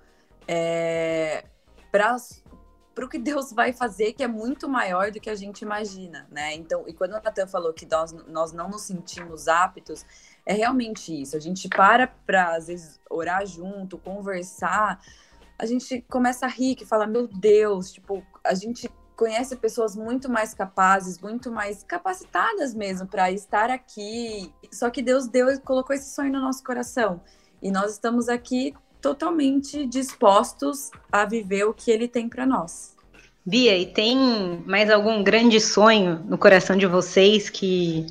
é, 0.48 1.46
para 1.92 3.06
o 3.06 3.10
que 3.10 3.18
Deus 3.18 3.52
vai 3.52 3.74
fazer, 3.74 4.14
que 4.14 4.24
é 4.24 4.28
muito 4.28 4.70
maior 4.70 5.12
do 5.12 5.20
que 5.20 5.30
a 5.30 5.36
gente 5.36 5.62
imagina, 5.62 6.28
né? 6.30 6.54
Então, 6.54 6.84
e 6.88 6.94
quando 6.94 7.12
o 7.12 7.22
Natan 7.22 7.48
falou 7.48 7.74
que 7.74 7.86
nós, 7.86 8.12
nós 8.28 8.54
não 8.54 8.70
nos 8.70 8.84
sentimos 8.84 9.48
aptos, 9.48 10.06
é 10.46 10.54
realmente 10.54 11.20
isso. 11.20 11.36
A 11.36 11.40
gente 11.40 11.68
para 11.68 12.08
para, 12.08 12.56
às 12.56 12.68
vezes, 12.68 13.00
orar 13.10 13.46
junto, 13.46 13.98
conversar, 13.98 15.02
a 15.58 15.66
gente 15.66 16.02
começa 16.10 16.46
a 16.46 16.50
rir, 16.50 16.76
que 16.76 16.86
fala, 16.86 17.08
meu 17.08 17.28
Deus, 17.28 17.92
tipo, 17.92 18.24
a 18.44 18.54
gente 18.54 18.90
conhece 19.16 19.56
pessoas 19.56 19.96
muito 19.96 20.30
mais 20.30 20.54
capazes, 20.54 21.20
muito 21.20 21.52
mais 21.52 21.84
capacitadas 21.84 22.74
mesmo 22.74 23.08
para 23.08 23.32
estar 23.32 23.70
aqui. 23.70 24.52
Só 24.72 24.90
que 24.90 25.02
Deus 25.02 25.28
deu 25.28 25.50
e 25.50 25.60
colocou 25.60 25.96
esse 25.96 26.14
sonho 26.14 26.32
no 26.32 26.42
nosso 26.42 26.64
coração. 26.64 27.22
E 27.62 27.72
nós 27.72 27.94
estamos 27.94 28.28
aqui 28.28 28.74
totalmente 29.02 29.86
dispostos 29.86 30.90
a 31.12 31.26
viver 31.26 31.66
o 31.66 31.74
que 31.74 31.92
ele 31.92 32.08
tem 32.08 32.28
para 32.30 32.46
nós. 32.46 32.96
Bia, 33.46 33.78
e 33.78 33.86
tem 33.86 34.64
mais 34.66 34.90
algum 34.90 35.22
grande 35.22 35.60
sonho 35.60 36.24
no 36.26 36.38
coração 36.38 36.78
de 36.78 36.86
vocês 36.86 37.50
que 37.50 38.06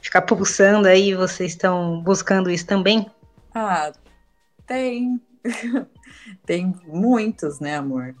fica 0.00 0.22
pulsando 0.22 0.88
aí, 0.88 1.14
vocês 1.14 1.52
estão 1.52 2.00
buscando 2.02 2.50
isso 2.50 2.66
também? 2.66 3.10
Ah, 3.54 3.92
tem. 4.66 5.20
tem 6.46 6.74
muitos, 6.86 7.60
né, 7.60 7.76
amor? 7.76 8.14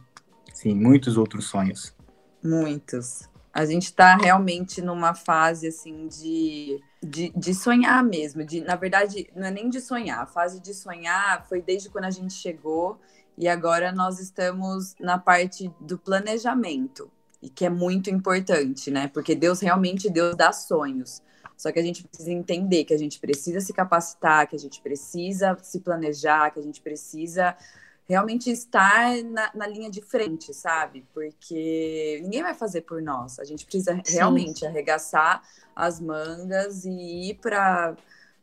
Sim, 0.52 0.74
muitos 0.74 1.16
outros 1.16 1.46
sonhos. 1.46 1.94
Muitos. 2.42 3.28
A 3.52 3.64
gente 3.64 3.84
está 3.84 4.16
realmente 4.16 4.80
numa 4.80 5.14
fase 5.14 5.68
assim 5.68 6.06
de 6.06 6.80
de, 7.02 7.30
de 7.34 7.54
sonhar 7.54 8.04
mesmo. 8.04 8.44
De, 8.44 8.60
na 8.60 8.76
verdade, 8.76 9.30
não 9.34 9.46
é 9.46 9.50
nem 9.50 9.70
de 9.70 9.80
sonhar. 9.80 10.20
A 10.20 10.26
fase 10.26 10.60
de 10.60 10.74
sonhar 10.74 11.46
foi 11.48 11.62
desde 11.62 11.88
quando 11.88 12.04
a 12.04 12.10
gente 12.10 12.34
chegou 12.34 13.00
e 13.38 13.48
agora 13.48 13.90
nós 13.90 14.20
estamos 14.20 14.94
na 15.00 15.18
parte 15.18 15.72
do 15.80 15.98
planejamento, 15.98 17.10
e 17.40 17.48
que 17.48 17.64
é 17.64 17.70
muito 17.70 18.10
importante, 18.10 18.90
né? 18.90 19.08
Porque 19.08 19.34
Deus 19.34 19.60
realmente 19.60 20.10
Deus 20.10 20.36
dá 20.36 20.52
sonhos. 20.52 21.22
Só 21.56 21.72
que 21.72 21.78
a 21.78 21.82
gente 21.82 22.06
precisa 22.06 22.30
entender 22.30 22.84
que 22.84 22.92
a 22.92 22.98
gente 22.98 23.18
precisa 23.18 23.60
se 23.60 23.72
capacitar, 23.72 24.46
que 24.46 24.56
a 24.56 24.58
gente 24.58 24.82
precisa 24.82 25.56
se 25.62 25.80
planejar, 25.80 26.50
que 26.50 26.58
a 26.58 26.62
gente 26.62 26.82
precisa 26.82 27.56
realmente 28.10 28.50
estar 28.50 29.22
na, 29.22 29.50
na, 29.54 29.66
linha 29.68 29.88
de 29.88 30.02
frente, 30.02 30.52
sabe? 30.52 31.04
Porque 31.14 32.18
ninguém 32.22 32.42
vai 32.42 32.54
fazer 32.54 32.80
por 32.80 33.00
nós. 33.00 33.38
A 33.38 33.44
gente 33.44 33.64
precisa 33.64 33.94
Sim. 34.04 34.16
realmente 34.16 34.66
arregaçar 34.66 35.42
as 35.74 36.00
mangas 36.00 36.84
e 36.84 37.30
ir 37.30 37.34
para 37.40 37.96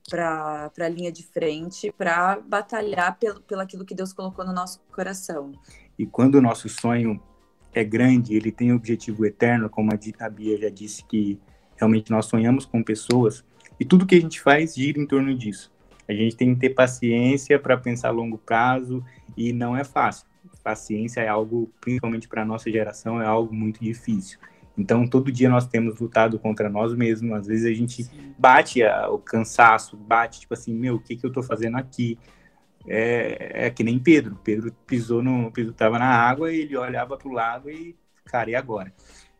para 0.09 0.71
a 0.79 0.87
linha 0.87 1.11
de 1.11 1.21
frente 1.21 1.91
para 1.91 2.39
batalhar 2.39 3.19
pelo, 3.19 3.41
pelo 3.41 3.59
aquilo 3.59 3.83
que 3.83 3.93
Deus 3.93 4.13
colocou 4.13 4.45
no 4.45 4.53
nosso 4.53 4.79
coração. 4.89 5.51
E 5.99 6.05
quando 6.05 6.35
o 6.35 6.41
nosso 6.41 6.69
sonho 6.69 7.21
é 7.73 7.83
grande, 7.83 8.33
ele 8.33 8.49
tem 8.49 8.71
um 8.71 8.77
objetivo 8.77 9.25
eterno, 9.25 9.69
como 9.69 9.91
a 9.91 10.29
Bia 10.29 10.57
já 10.57 10.69
disse, 10.69 11.03
que 11.03 11.37
realmente 11.75 12.09
nós 12.09 12.25
sonhamos 12.25 12.65
com 12.65 12.81
pessoas, 12.81 13.43
e 13.77 13.83
tudo 13.83 14.05
que 14.05 14.15
a 14.15 14.21
gente 14.21 14.39
faz 14.39 14.75
gira 14.75 14.97
em 14.97 15.05
torno 15.05 15.35
disso. 15.35 15.69
A 16.07 16.13
gente 16.13 16.37
tem 16.37 16.53
que 16.53 16.61
ter 16.61 16.69
paciência 16.69 17.59
para 17.59 17.75
pensar 17.75 18.07
a 18.07 18.11
longo 18.11 18.37
prazo 18.37 19.03
e 19.37 19.53
não 19.53 19.77
é 19.77 19.83
fácil. 19.83 20.25
Paciência 20.63 21.21
é 21.21 21.27
algo, 21.27 21.71
principalmente 21.79 22.27
para 22.27 22.41
a 22.41 22.45
nossa 22.45 22.69
geração, 22.69 23.21
é 23.21 23.25
algo 23.25 23.53
muito 23.53 23.81
difícil. 23.81 24.39
Então, 24.77 25.07
todo 25.07 25.31
dia 25.31 25.49
nós 25.49 25.65
temos 25.65 25.99
lutado 25.99 26.37
contra 26.37 26.69
nós 26.69 26.93
mesmos. 26.93 27.31
Às 27.31 27.47
vezes 27.47 27.65
a 27.65 27.73
gente 27.73 28.09
bate 28.37 28.83
a, 28.83 29.09
o 29.09 29.17
cansaço, 29.17 29.95
bate, 29.95 30.41
tipo 30.41 30.53
assim, 30.53 30.73
meu, 30.73 30.95
o 30.95 30.99
que, 30.99 31.15
que 31.15 31.25
eu 31.25 31.29
estou 31.29 31.41
fazendo 31.41 31.77
aqui? 31.77 32.17
É, 32.87 33.65
é, 33.65 33.69
que 33.69 33.83
nem 33.83 33.97
Pedro. 33.97 34.39
Pedro 34.43 34.71
pisou 34.85 35.23
no. 35.23 35.51
Pedro 35.51 35.71
estava 35.71 35.97
na 35.97 36.09
água 36.09 36.53
e 36.53 36.61
ele 36.61 36.77
olhava 36.77 37.17
para 37.17 37.27
o 37.27 37.31
lado 37.31 37.69
e, 37.71 37.95
cara, 38.25 38.51
e 38.51 38.55
agora? 38.55 38.93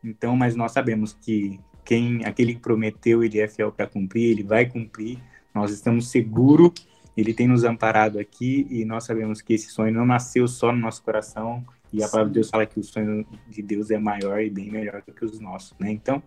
Então, 0.04 0.36
mas 0.36 0.56
nós 0.56 0.72
sabemos 0.72 1.14
que 1.14 1.60
quem 1.86 2.26
aquele 2.26 2.56
que 2.56 2.62
prometeu, 2.62 3.24
ele 3.24 3.40
é 3.40 3.48
fiel 3.48 3.72
para 3.72 3.88
cumprir, 3.88 4.32
ele 4.32 4.44
vai 4.44 4.66
cumprir. 4.66 5.20
Nós 5.54 5.72
estamos 5.72 6.10
seguros, 6.10 6.72
ele 7.17 7.34
tem 7.34 7.47
nos 7.47 7.63
amparado 7.63 8.19
aqui 8.19 8.67
e 8.69 8.86
nós 8.86 9.03
sabemos 9.03 9.41
que 9.41 9.53
esse 9.53 9.69
sonho 9.69 9.93
não 9.93 10.06
nasceu 10.06 10.47
só 10.47 10.71
no 10.71 10.77
nosso 10.77 11.01
coração, 11.01 11.65
e 11.91 12.03
a 12.03 12.08
palavra 12.08 12.30
de 12.30 12.36
Deus 12.36 12.49
fala 12.49 12.65
que 12.65 12.80
o 12.80 12.84
sonho 12.84 13.25
de 13.47 13.62
Deus 13.62 13.89
é 13.89 13.97
maior 13.97 14.41
e 14.41 14.49
bem 14.49 14.69
melhor 14.69 15.01
do 15.06 15.13
que 15.13 15.25
os 15.25 15.39
nossos, 15.39 15.77
né? 15.80 15.89
Então, 15.89 16.21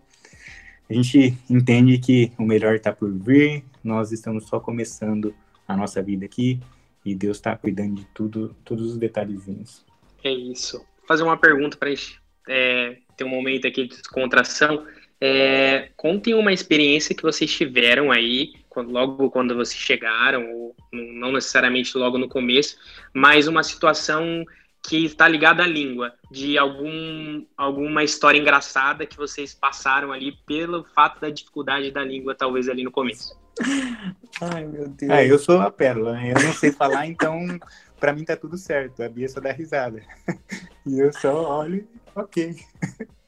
a 0.89 0.93
gente 0.93 1.37
entende 1.49 1.97
que 1.99 2.31
o 2.37 2.43
melhor 2.43 2.75
está 2.75 2.91
por 2.91 3.11
vir, 3.11 3.63
nós 3.83 4.11
estamos 4.11 4.47
só 4.47 4.59
começando 4.59 5.33
a 5.67 5.77
nossa 5.77 6.01
vida 6.01 6.25
aqui 6.25 6.59
e 7.05 7.15
Deus 7.15 7.37
está 7.37 7.55
cuidando 7.55 7.95
de 7.95 8.05
tudo, 8.13 8.55
todos 8.65 8.91
os 8.91 8.97
detalhezinhos. 8.97 9.85
É 10.23 10.31
isso. 10.31 10.77
Vou 10.77 11.07
fazer 11.07 11.23
uma 11.23 11.37
pergunta 11.37 11.77
para 11.77 11.89
a 11.89 11.91
gente 11.91 12.19
é, 12.47 12.97
ter 13.15 13.23
um 13.23 13.29
momento 13.29 13.67
aqui 13.67 13.83
de 13.87 13.95
descontração. 13.95 14.85
É, 15.23 15.89
contem 15.95 16.33
uma 16.33 16.51
experiência 16.51 17.13
que 17.13 17.21
vocês 17.21 17.53
tiveram 17.53 18.11
aí, 18.11 18.53
quando, 18.67 18.91
logo 18.91 19.29
quando 19.29 19.55
vocês 19.55 19.79
chegaram, 19.79 20.51
ou 20.51 20.75
não 20.91 21.31
necessariamente 21.31 21.95
logo 21.95 22.17
no 22.17 22.27
começo, 22.27 22.75
mas 23.13 23.47
uma 23.47 23.61
situação 23.61 24.43
que 24.83 25.05
está 25.05 25.27
ligada 25.27 25.63
à 25.63 25.67
língua, 25.67 26.13
de 26.31 26.57
algum, 26.57 27.45
alguma 27.55 28.03
história 28.03 28.39
engraçada 28.39 29.05
que 29.05 29.15
vocês 29.15 29.53
passaram 29.53 30.11
ali 30.11 30.31
pelo 30.47 30.83
fato 30.95 31.21
da 31.21 31.29
dificuldade 31.29 31.91
da 31.91 32.03
língua, 32.03 32.33
talvez 32.33 32.67
ali 32.67 32.83
no 32.83 32.91
começo. 32.91 33.39
Ai, 34.41 34.65
meu 34.65 34.87
Deus. 34.87 35.11
É, 35.11 35.29
eu 35.29 35.37
sou 35.37 35.61
a 35.61 35.69
pérola, 35.69 36.13
né? 36.13 36.33
eu 36.35 36.41
não 36.41 36.53
sei 36.53 36.71
falar, 36.71 37.05
então 37.05 37.59
para 37.99 38.11
mim 38.11 38.25
tá 38.25 38.35
tudo 38.35 38.57
certo. 38.57 39.03
A 39.03 39.07
Bia 39.07 39.29
só 39.29 39.39
dá 39.39 39.51
risada. 39.51 40.01
E 40.83 40.97
eu 40.97 41.13
só 41.13 41.59
olho, 41.59 41.87
ok. 42.15 42.55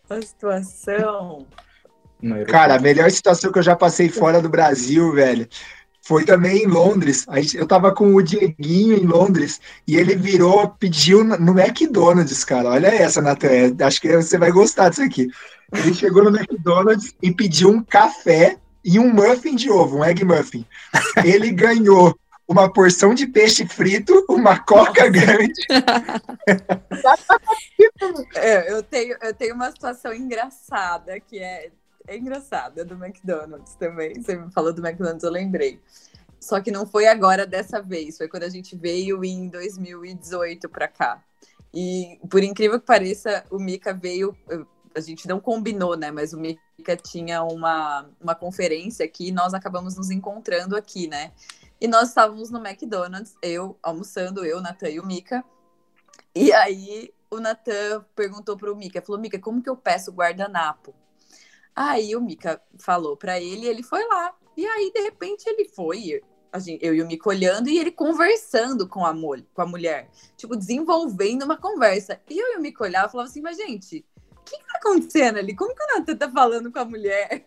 A 0.10 0.20
situação. 0.24 1.46
Cara, 2.48 2.76
a 2.76 2.80
melhor 2.80 3.10
situação 3.12 3.52
que 3.52 3.60
eu 3.60 3.64
já 3.64 3.76
passei 3.76 4.10
fora 4.10 4.42
do 4.42 4.50
Brasil, 4.50 5.14
velho, 5.14 5.48
foi 6.02 6.26
também 6.26 6.64
em 6.64 6.68
Londres. 6.68 7.26
Eu 7.54 7.66
tava 7.66 7.94
com 7.94 8.14
o 8.14 8.22
Dieguinho 8.22 8.98
em 8.98 9.06
Londres 9.06 9.62
e 9.88 9.96
ele 9.96 10.16
virou, 10.16 10.70
pediu 10.70 11.24
no 11.24 11.60
McDonald's, 11.60 12.44
cara. 12.44 12.70
Olha 12.70 12.88
essa, 12.88 13.22
Natan. 13.22 13.76
Acho 13.82 14.02
que 14.02 14.16
você 14.16 14.38
vai 14.38 14.52
gostar 14.52 14.90
disso 14.90 15.02
aqui. 15.02 15.30
Ele 15.74 15.94
chegou 15.94 16.24
no 16.24 16.38
McDonald's 16.38 17.16
e 17.22 17.34
pediu 17.34 17.70
um 17.70 17.84
café 17.84 18.58
e 18.84 19.00
um 19.00 19.14
muffin 19.14 19.56
de 19.56 19.70
ovo, 19.70 20.00
um 20.00 20.04
egg 20.04 20.26
muffin. 20.26 20.66
Ele 21.24 21.52
ganhou 21.52 22.18
uma 22.46 22.72
porção 22.72 23.14
de 23.14 23.26
peixe 23.26 23.66
frito, 23.66 24.26
uma 24.30 24.60
coca 24.60 25.10
grande. 25.10 25.54
é, 28.36 28.72
eu, 28.72 28.84
tenho, 28.84 29.16
eu 29.22 29.34
tenho 29.34 29.56
uma 29.56 29.72
situação 29.72 30.14
engraçada 30.14 31.20
que 31.22 31.40
é 31.40 31.72
é 32.08 32.18
engraçada 32.18 32.84
do 32.84 32.96
McDonald's 32.96 33.76
também. 33.76 34.22
Você 34.22 34.36
me 34.36 34.52
falou 34.52 34.74
do 34.74 34.86
McDonald's, 34.86 35.24
eu 35.24 35.32
lembrei. 35.32 35.80
Só 36.40 36.60
que 36.60 36.72
não 36.72 36.86
foi 36.86 37.08
agora 37.08 37.46
dessa 37.46 37.82
vez, 37.82 38.18
foi 38.18 38.28
quando 38.28 38.44
a 38.44 38.50
gente 38.50 38.76
veio 38.76 39.24
em 39.24 39.48
2018 39.48 40.68
para 40.68 40.88
cá. 40.88 41.24
E 41.74 42.20
por 42.30 42.44
incrível 42.44 42.80
que 42.80 42.86
pareça, 42.86 43.46
o 43.50 43.58
Mika 43.58 43.94
veio, 43.94 44.38
a 44.94 45.00
gente 45.00 45.28
não 45.28 45.40
combinou, 45.40 45.96
né? 45.96 46.12
Mas 46.12 46.34
o 46.34 46.40
Mika 46.40 46.98
tinha 46.98 47.44
uma, 47.44 48.10
uma 48.22 48.36
conferência 48.36 49.06
aqui 49.06 49.30
e 49.30 49.32
nós 49.32 49.54
acabamos 49.54 49.96
nos 49.96 50.12
encontrando 50.12 50.76
aqui, 50.76 51.08
né? 51.08 51.32
E 51.80 51.88
nós 51.88 52.10
estávamos 52.10 52.50
no 52.50 52.60
McDonald's, 52.60 53.36
eu 53.42 53.78
almoçando, 53.82 54.46
eu, 54.46 54.62
Natan 54.62 54.90
e 54.90 55.00
o 55.00 55.06
Mika. 55.06 55.44
E 56.36 56.52
aí 56.52 57.14
o 57.32 57.40
Natan 57.40 58.06
perguntou 58.16 58.58
para 58.58 58.72
o 58.72 58.76
Mika, 58.76 59.02
falou: 59.02 59.20
Mika, 59.20 59.40
como 59.40 59.62
que 59.62 59.70
eu 59.70 59.76
peço 59.76 60.12
guardanapo? 60.12 60.94
Aí 61.76 62.16
o 62.16 62.22
Mika 62.22 62.62
falou 62.78 63.18
para 63.18 63.40
ele, 63.40 63.66
ele 63.66 63.84
foi 63.84 64.06
lá. 64.08 64.34
E 64.56 64.66
aí, 64.66 64.92
de 64.94 65.02
repente, 65.02 65.48
ele 65.48 65.66
foi, 65.66 66.22
gente, 66.60 66.86
eu 66.86 66.94
e 66.94 67.02
o 67.02 67.08
Mika 67.08 67.30
olhando 67.30 67.70
e 67.70 67.80
ele 67.80 67.92
conversando 67.92 68.88
com 68.88 69.06
a, 69.06 69.14
com 69.54 69.62
a 69.62 69.66
mulher. 69.66 70.10
Tipo, 70.38 70.56
desenvolvendo 70.56 71.44
uma 71.44 71.58
conversa. 71.58 72.22
E 72.30 72.38
eu 72.38 72.54
e 72.54 72.58
o 72.58 72.62
Mika 72.62 72.84
olhava 72.84 73.08
e 73.08 73.12
falava 73.12 73.30
assim, 73.30 73.42
mas 73.42 73.58
gente, 73.58 74.06
o 74.32 74.42
que, 74.44 74.58
que 74.58 74.66
tá 74.66 74.78
acontecendo 74.78 75.40
ali? 75.40 75.56
Como 75.56 75.74
que 75.74 75.84
o 75.84 75.98
Natan 75.98 76.16
tá 76.16 76.30
falando 76.30 76.72
com 76.72 76.80
a 76.80 76.86
mulher? 76.86 77.46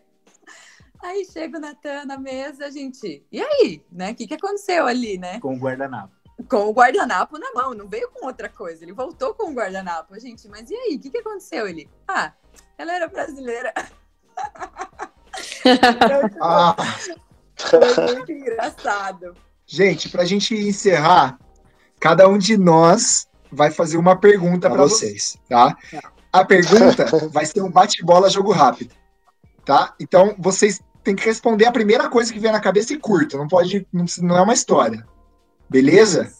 Aí 1.01 1.25
chega 1.25 1.57
o 1.57 1.61
Natan 1.61 2.05
na 2.05 2.17
mesa, 2.17 2.71
gente. 2.71 3.23
E 3.31 3.39
aí, 3.39 3.85
né? 3.91 4.11
O 4.11 4.15
que, 4.15 4.25
que 4.25 4.33
aconteceu 4.33 4.87
ali, 4.87 5.15
né? 5.15 5.39
Com 5.39 5.53
o 5.53 5.59
guardanapo. 5.59 6.11
Com 6.49 6.67
o 6.67 6.73
guardanapo 6.73 7.37
na 7.37 7.53
mão, 7.53 7.75
não 7.75 7.87
veio 7.87 8.09
com 8.09 8.25
outra 8.25 8.49
coisa. 8.49 8.83
Ele 8.83 8.93
voltou 8.93 9.35
com 9.35 9.51
o 9.51 9.53
guardanapo. 9.53 10.19
Gente, 10.19 10.47
mas 10.47 10.71
e 10.71 10.75
aí? 10.75 10.95
O 10.95 10.99
que, 10.99 11.11
que 11.11 11.19
aconteceu? 11.19 11.67
Ele, 11.67 11.87
ah, 12.07 12.33
ela 12.79 12.95
era 12.95 13.07
brasileira. 13.07 13.71
ah. 16.41 16.75
Foi 17.57 18.15
muito 18.15 18.31
engraçado. 18.31 19.33
Gente, 19.65 20.09
para 20.09 20.21
a 20.21 20.25
gente 20.25 20.55
encerrar, 20.55 21.37
cada 21.99 22.27
um 22.27 22.37
de 22.37 22.57
nós 22.57 23.27
vai 23.51 23.71
fazer 23.71 23.97
uma 23.97 24.15
pergunta 24.15 24.69
para 24.69 24.83
vocês, 24.83 25.37
tá? 25.49 25.75
A 26.31 26.45
pergunta 26.45 27.05
vai 27.31 27.45
ser 27.45 27.61
um 27.61 27.71
bate-bola 27.71 28.29
jogo 28.29 28.51
rápido, 28.51 28.93
tá? 29.65 29.93
Então 29.99 30.35
vocês 30.37 30.81
têm 31.03 31.15
que 31.15 31.25
responder 31.25 31.65
a 31.65 31.71
primeira 31.71 32.09
coisa 32.09 32.31
que 32.31 32.39
vier 32.39 32.53
na 32.53 32.59
cabeça 32.59 32.93
e 32.93 32.97
curta, 32.99 33.37
não 33.37 33.47
pode, 33.47 33.85
não 34.21 34.37
é 34.37 34.41
uma 34.41 34.53
história, 34.53 35.05
beleza? 35.69 36.31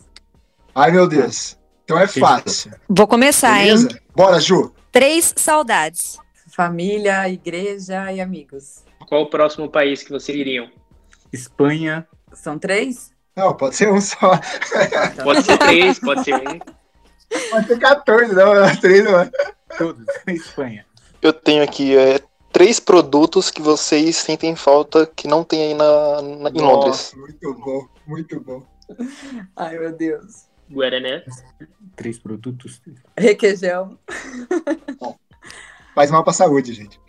Ai 0.75 0.91
meu 0.91 1.07
Deus, 1.07 1.57
então 1.83 1.97
é 1.97 2.07
fácil. 2.07 2.71
Vou 2.87 3.07
começar, 3.07 3.57
beleza? 3.57 3.89
hein? 3.89 3.99
Bora, 4.15 4.39
Ju. 4.39 4.73
Três 4.91 5.33
saudades. 5.35 6.17
Família, 6.57 7.29
igreja 7.29 8.11
e 8.11 8.19
amigos. 8.19 8.83
Qual 9.07 9.21
o 9.21 9.29
próximo 9.29 9.69
país 9.69 10.01
que 10.01 10.09
vocês 10.09 10.35
iriam? 10.35 10.67
Espanha. 11.31 12.07
São 12.33 12.57
três? 12.57 13.11
Não, 13.35 13.55
pode 13.55 13.75
ser 13.75 13.93
um 13.93 14.01
só. 14.01 14.31
Pode 15.23 15.43
ser 15.43 15.55
três, 15.59 15.99
pode 15.99 16.23
ser 16.23 16.33
um. 16.33 16.59
Pode 17.51 17.67
ser 17.67 17.77
14, 17.77 18.33
não, 18.33 18.55
não 18.55 18.75
três 18.77 19.03
não 19.03 19.19
é. 19.19 19.29
Todos, 19.77 20.03
Espanha. 20.25 20.83
Eu 21.21 21.31
tenho 21.31 21.61
aqui 21.61 21.95
é, 21.95 22.19
três 22.51 22.79
produtos 22.79 23.51
que 23.51 23.61
vocês 23.61 24.17
sentem 24.17 24.55
falta 24.55 25.05
que 25.05 25.27
não 25.27 25.43
tem 25.43 25.61
aí 25.61 25.73
na, 25.75 26.21
na 26.23 26.49
em 26.49 26.59
Londres. 26.59 27.13
Muito 27.15 27.53
bom, 27.53 27.87
muito 28.07 28.39
bom. 28.39 28.65
Ai, 29.55 29.77
meu 29.77 29.95
Deus. 29.95 30.47
Guaraná. 30.71 31.21
Três 31.95 32.17
produtos. 32.17 32.81
Requeijão. 33.15 33.99
Bom. 34.99 35.15
Faz 35.97 36.11
mal 36.11 36.23
pra 36.23 36.31
saúde, 36.31 36.75
gente. 36.75 37.01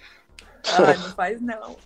Ai, 0.64 0.96
não 0.96 1.12
faz 1.12 1.42
não. 1.42 1.76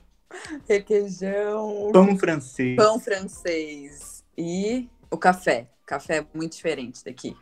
Requeijão. 0.68 1.90
Pão 1.92 2.16
francês. 2.16 2.76
Pão 2.76 3.00
francês. 3.00 4.22
E 4.38 4.88
o 5.10 5.18
café. 5.18 5.66
Café 5.84 6.18
é 6.18 6.26
muito 6.32 6.52
diferente 6.52 7.04
daqui. 7.04 7.36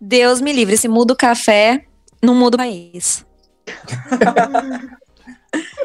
Deus 0.00 0.40
me 0.40 0.52
livre, 0.52 0.76
se 0.76 0.88
muda 0.88 1.12
o 1.12 1.16
café, 1.16 1.86
não 2.20 2.34
muda 2.34 2.56
o 2.56 2.58
país. 2.58 3.24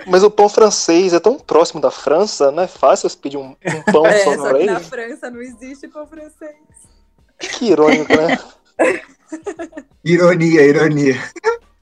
Mas 0.08 0.24
o 0.24 0.32
pão 0.32 0.50
francês 0.50 1.14
é 1.14 1.20
tão 1.20 1.38
próximo 1.38 1.80
da 1.80 1.92
França, 1.92 2.52
não 2.52 2.64
é 2.64 2.68
fácil 2.68 3.08
você 3.08 3.16
pedir 3.16 3.38
um, 3.38 3.56
um 3.64 3.84
pão 3.92 4.08
é, 4.08 4.24
só, 4.24 4.36
só? 4.38 4.58
Na 4.58 4.80
França 4.80 5.30
não 5.30 5.40
existe 5.40 5.88
pão 5.88 6.08
francês. 6.08 6.56
Que 7.38 7.66
irônico, 7.66 8.12
né? 8.12 8.40
ironia, 10.04 10.64
ironia. 10.64 11.22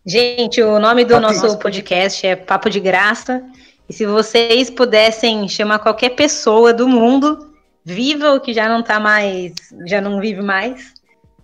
Gente, 0.10 0.60
o 0.60 0.80
nome 0.80 1.06
do 1.06 1.20
nosso 1.20 1.60
podcast 1.60 2.26
é 2.26 2.36
Papo 2.36 2.68
de 2.68 2.80
Graça. 2.80 3.44
E 3.88 3.94
se 3.94 4.08
vocês 4.08 4.68
pudessem 4.68 5.48
chamar 5.48 5.78
qualquer 5.78 6.16
pessoa 6.16 6.74
do 6.74 6.88
mundo, 6.88 7.54
viva 7.86 8.32
ou 8.32 8.40
que 8.40 8.52
já 8.52 8.68
não 8.68 8.82
tá 8.82 9.00
mais, 9.00 9.54
já 9.86 10.02
não 10.02 10.20
vive 10.20 10.42
mais, 10.42 10.96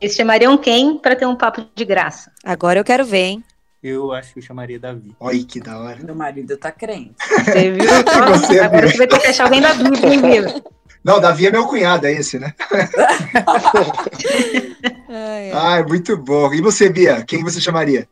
eles 0.01 0.15
chamariam 0.15 0.57
quem 0.57 0.97
para 0.97 1.15
ter 1.15 1.27
um 1.27 1.35
papo 1.35 1.63
de 1.75 1.85
graça? 1.85 2.31
Agora 2.43 2.79
eu 2.79 2.83
quero 2.83 3.05
ver, 3.05 3.25
hein? 3.25 3.43
Eu 3.83 4.11
acho 4.11 4.33
que 4.33 4.39
eu 4.39 4.43
chamaria 4.43 4.79
Davi. 4.79 5.15
Olha 5.19 5.45
que 5.45 5.59
da 5.59 5.77
hora. 5.79 5.99
Meu 6.01 6.15
marido 6.15 6.57
tá 6.57 6.71
crente. 6.71 7.13
Você 7.19 7.69
viu? 7.69 7.85
você 8.35 8.59
Agora 8.61 8.87
você 8.87 8.97
vai 8.97 9.05
ter 9.05 9.19
que 9.19 9.27
achar 9.27 9.43
alguém 9.43 9.61
da 9.61 9.75
Bíblia, 9.75 10.11
hein, 10.11 10.21
viu? 10.21 10.63
Não, 11.03 11.21
Davi 11.21 11.45
é 11.45 11.51
meu 11.51 11.67
cunhado, 11.67 12.07
é 12.07 12.13
esse, 12.13 12.39
né? 12.39 12.51
ai, 15.07 15.51
ai. 15.51 15.51
ai, 15.53 15.83
muito 15.83 16.17
bom. 16.17 16.51
E 16.51 16.61
você, 16.61 16.89
Bia? 16.89 17.23
Quem 17.23 17.43
você 17.43 17.61
chamaria? 17.61 18.07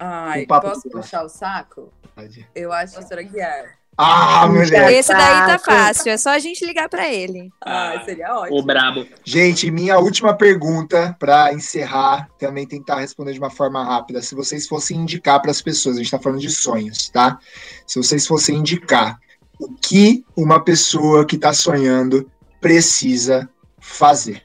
Ai, 0.00 0.46
posso 0.46 0.88
puxar 0.88 1.24
o 1.24 1.28
saco? 1.28 1.92
Pode. 2.14 2.48
Eu 2.54 2.72
acho 2.72 2.96
que 2.96 3.04
será 3.04 3.22
Guiar. 3.22 3.78
Ah, 3.98 4.48
mulher. 4.48 4.90
Esse 4.92 5.12
daí 5.12 5.46
tá 5.46 5.58
fácil, 5.58 6.10
é 6.10 6.16
só 6.16 6.30
a 6.30 6.38
gente 6.38 6.64
ligar 6.64 6.88
para 6.88 7.06
ele. 7.12 7.50
Ah, 7.60 8.00
seria 8.02 8.34
ótimo. 8.34 8.58
O 8.58 8.62
brabo. 8.62 9.06
Gente, 9.22 9.70
minha 9.70 9.98
última 9.98 10.34
pergunta 10.34 11.14
para 11.18 11.52
encerrar, 11.52 12.30
também 12.38 12.66
tentar 12.66 13.00
responder 13.00 13.34
de 13.34 13.38
uma 13.38 13.50
forma 13.50 13.84
rápida. 13.84 14.22
Se 14.22 14.34
vocês 14.34 14.66
fossem 14.66 14.96
indicar 14.96 15.42
para 15.42 15.50
as 15.50 15.60
pessoas, 15.60 15.96
a 15.96 15.98
gente 15.98 16.10
tá 16.10 16.18
falando 16.18 16.40
de 16.40 16.50
sonhos, 16.50 17.10
tá? 17.10 17.38
Se 17.86 17.98
vocês 17.98 18.26
fossem 18.26 18.56
indicar 18.56 19.20
o 19.60 19.70
que 19.74 20.24
uma 20.34 20.64
pessoa 20.64 21.26
que 21.26 21.36
tá 21.36 21.52
sonhando 21.52 22.30
precisa 22.58 23.50
fazer. 23.78 24.42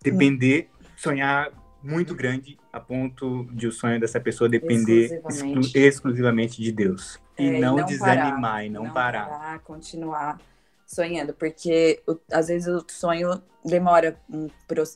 Depender, 0.00 0.68
sonhar 0.96 1.48
muito 1.82 2.14
grande 2.14 2.56
a 2.72 2.80
ponto 2.80 3.44
de 3.52 3.66
o 3.66 3.72
sonho 3.72 4.00
dessa 4.00 4.18
pessoa 4.18 4.48
depender 4.48 5.04
exclusivamente, 5.04 5.66
exclu 5.66 5.82
exclusivamente 5.82 6.62
de 6.62 6.72
Deus. 6.72 7.18
É, 7.36 7.44
e, 7.44 7.60
não 7.60 7.76
e, 7.76 7.80
não 7.80 7.86
desanimar 7.86 8.40
parar, 8.40 8.64
e 8.64 8.70
não, 8.70 8.84
não 8.84 8.92
parar. 8.92 9.28
parar. 9.28 9.58
Continuar 9.60 10.40
sonhando, 10.86 11.34
porque 11.34 12.02
o, 12.06 12.16
às 12.32 12.48
vezes 12.48 12.68
o 12.68 12.84
sonho 12.88 13.42
demora 13.64 14.16
um, 14.30 14.48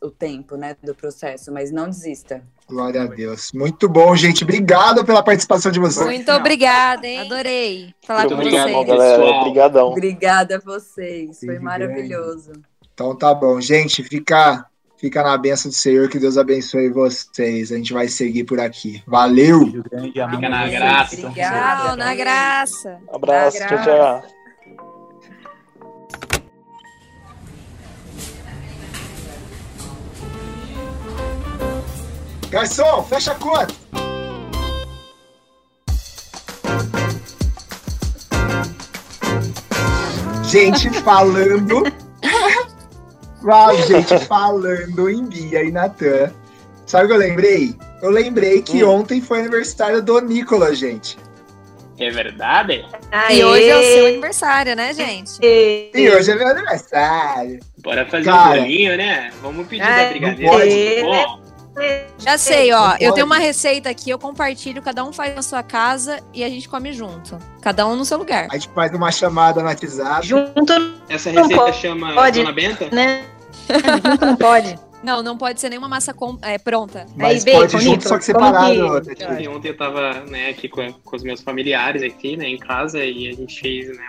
o 0.02 0.10
tempo 0.10 0.56
né, 0.56 0.76
do 0.82 0.94
processo, 0.94 1.52
mas 1.52 1.70
não 1.70 1.88
desista. 1.88 2.42
Glória 2.68 3.02
a 3.02 3.06
Deus. 3.06 3.52
Muito 3.52 3.88
bom, 3.88 4.14
gente. 4.16 4.42
Obrigado 4.42 5.04
pela 5.04 5.22
participação 5.22 5.70
de 5.70 5.78
vocês. 5.78 6.04
Muito 6.04 6.32
obrigada, 6.32 7.06
hein? 7.06 7.20
Adorei 7.20 7.94
falar 8.04 8.20
Muito 8.20 8.34
com 8.34 8.40
obrigado, 8.40 8.72
vocês. 8.72 8.86
Galera. 8.86 9.22
Obrigadão. 9.22 9.88
Obrigada 9.88 10.56
a 10.56 10.58
vocês. 10.58 11.40
Foi 11.40 11.58
maravilhoso. 11.58 12.52
Então 12.92 13.14
tá 13.14 13.32
bom, 13.32 13.60
gente. 13.60 14.02
Fica 14.02 14.66
Fica 14.98 15.22
na 15.22 15.36
benção 15.36 15.70
do 15.70 15.74
Senhor, 15.74 16.08
que 16.08 16.18
Deus 16.18 16.38
abençoe 16.38 16.88
vocês. 16.88 17.70
A 17.70 17.76
gente 17.76 17.92
vai 17.92 18.08
seguir 18.08 18.44
por 18.44 18.58
aqui. 18.58 19.02
Valeu! 19.06 19.66
Fica 19.66 20.48
na 20.48 20.68
graça. 20.68 21.16
Tchau, 21.16 21.96
na 21.96 22.14
graça. 22.14 22.98
Abraço, 23.12 23.60
Na 23.60 23.66
tchau, 23.66 23.84
tchau. 23.84 24.36
Garçom, 32.48 33.02
fecha 33.02 33.32
a 33.32 33.34
conta! 33.34 33.74
Gente 40.44 40.90
falando. 41.02 42.05
Uau, 43.46 43.76
gente 43.82 44.18
falando 44.26 45.08
em 45.08 45.24
Bia 45.24 45.62
e 45.62 45.70
Natan. 45.70 46.32
Sabe 46.84 47.04
o 47.04 47.08
que 47.08 47.14
eu 47.14 47.18
lembrei? 47.18 47.74
Eu 48.02 48.10
lembrei 48.10 48.60
que 48.62 48.84
Hum. 48.84 48.90
ontem 49.00 49.20
foi 49.20 49.40
aniversário 49.40 50.02
do 50.02 50.20
Nicolas, 50.20 50.78
gente. 50.78 51.16
É 51.98 52.10
verdade? 52.10 52.84
E 53.30 53.42
hoje 53.42 53.68
é 53.70 53.76
o 53.78 53.82
seu 53.82 54.06
aniversário, 54.08 54.76
né, 54.76 54.92
gente? 54.92 55.38
E 55.42 56.10
hoje 56.10 56.30
é 56.30 56.34
meu 56.34 56.48
aniversário. 56.48 57.58
Bora 57.78 58.04
fazer 58.06 58.24
Cara. 58.26 58.58
um 58.60 58.62
bolinho, 58.64 58.96
né? 58.98 59.32
Vamos 59.40 59.66
pedir 59.66 59.82
Ai, 59.82 60.04
da 60.04 60.10
brigadeira. 60.10 60.52
pode. 60.52 61.02
Bom, 61.02 61.40
Já 62.18 62.36
sei, 62.36 62.72
ó. 62.72 62.96
Eu 63.00 63.12
tenho 63.12 63.24
uma 63.26 63.38
receita 63.38 63.88
aqui, 63.88 64.10
eu 64.10 64.18
compartilho, 64.18 64.82
cada 64.82 65.04
um 65.04 65.12
faz 65.12 65.34
na 65.34 65.42
sua 65.42 65.62
casa 65.62 66.20
e 66.34 66.44
a 66.44 66.48
gente 66.50 66.68
come 66.68 66.92
junto. 66.92 67.38
Cada 67.62 67.86
um 67.86 67.96
no 67.96 68.04
seu 68.04 68.18
lugar. 68.18 68.46
A 68.50 68.54
gente 68.54 68.68
faz 68.74 68.92
uma 68.92 69.10
chamada 69.10 69.60
no 69.60 69.66
WhatsApp. 69.66 70.26
Junto, 70.26 70.72
essa 71.08 71.30
receita 71.30 71.54
pode. 71.54 71.76
chama 71.78 72.12
Pode. 72.14 72.40
Dona 72.40 72.52
Benta? 72.52 72.88
né? 72.94 73.24
Junto 73.68 74.26
não 74.26 74.36
pode. 74.36 74.78
Não, 75.04 75.22
não 75.22 75.38
pode 75.38 75.60
ser 75.60 75.68
nenhuma 75.68 75.86
massa 75.88 76.12
com- 76.12 76.38
é, 76.42 76.58
pronta. 76.58 77.06
Mas 77.14 77.46
Aí, 77.46 77.52
pode 77.52 77.74
bacon, 77.74 77.84
junto, 77.84 78.08
só 78.08 78.18
que 78.18 78.24
separado. 78.24 79.02
que-. 79.02 79.42
E 79.42 79.46
ontem 79.46 79.68
eu 79.68 79.76
tava 79.76 80.24
né, 80.28 80.48
aqui 80.48 80.68
com, 80.68 80.92
com 80.92 81.14
os 81.14 81.22
meus 81.22 81.42
familiares 81.42 82.02
aqui, 82.02 82.36
né, 82.36 82.48
em 82.48 82.58
casa, 82.58 83.04
e 83.04 83.28
a 83.28 83.32
gente 83.32 83.60
fez 83.60 83.88
né, 83.96 84.06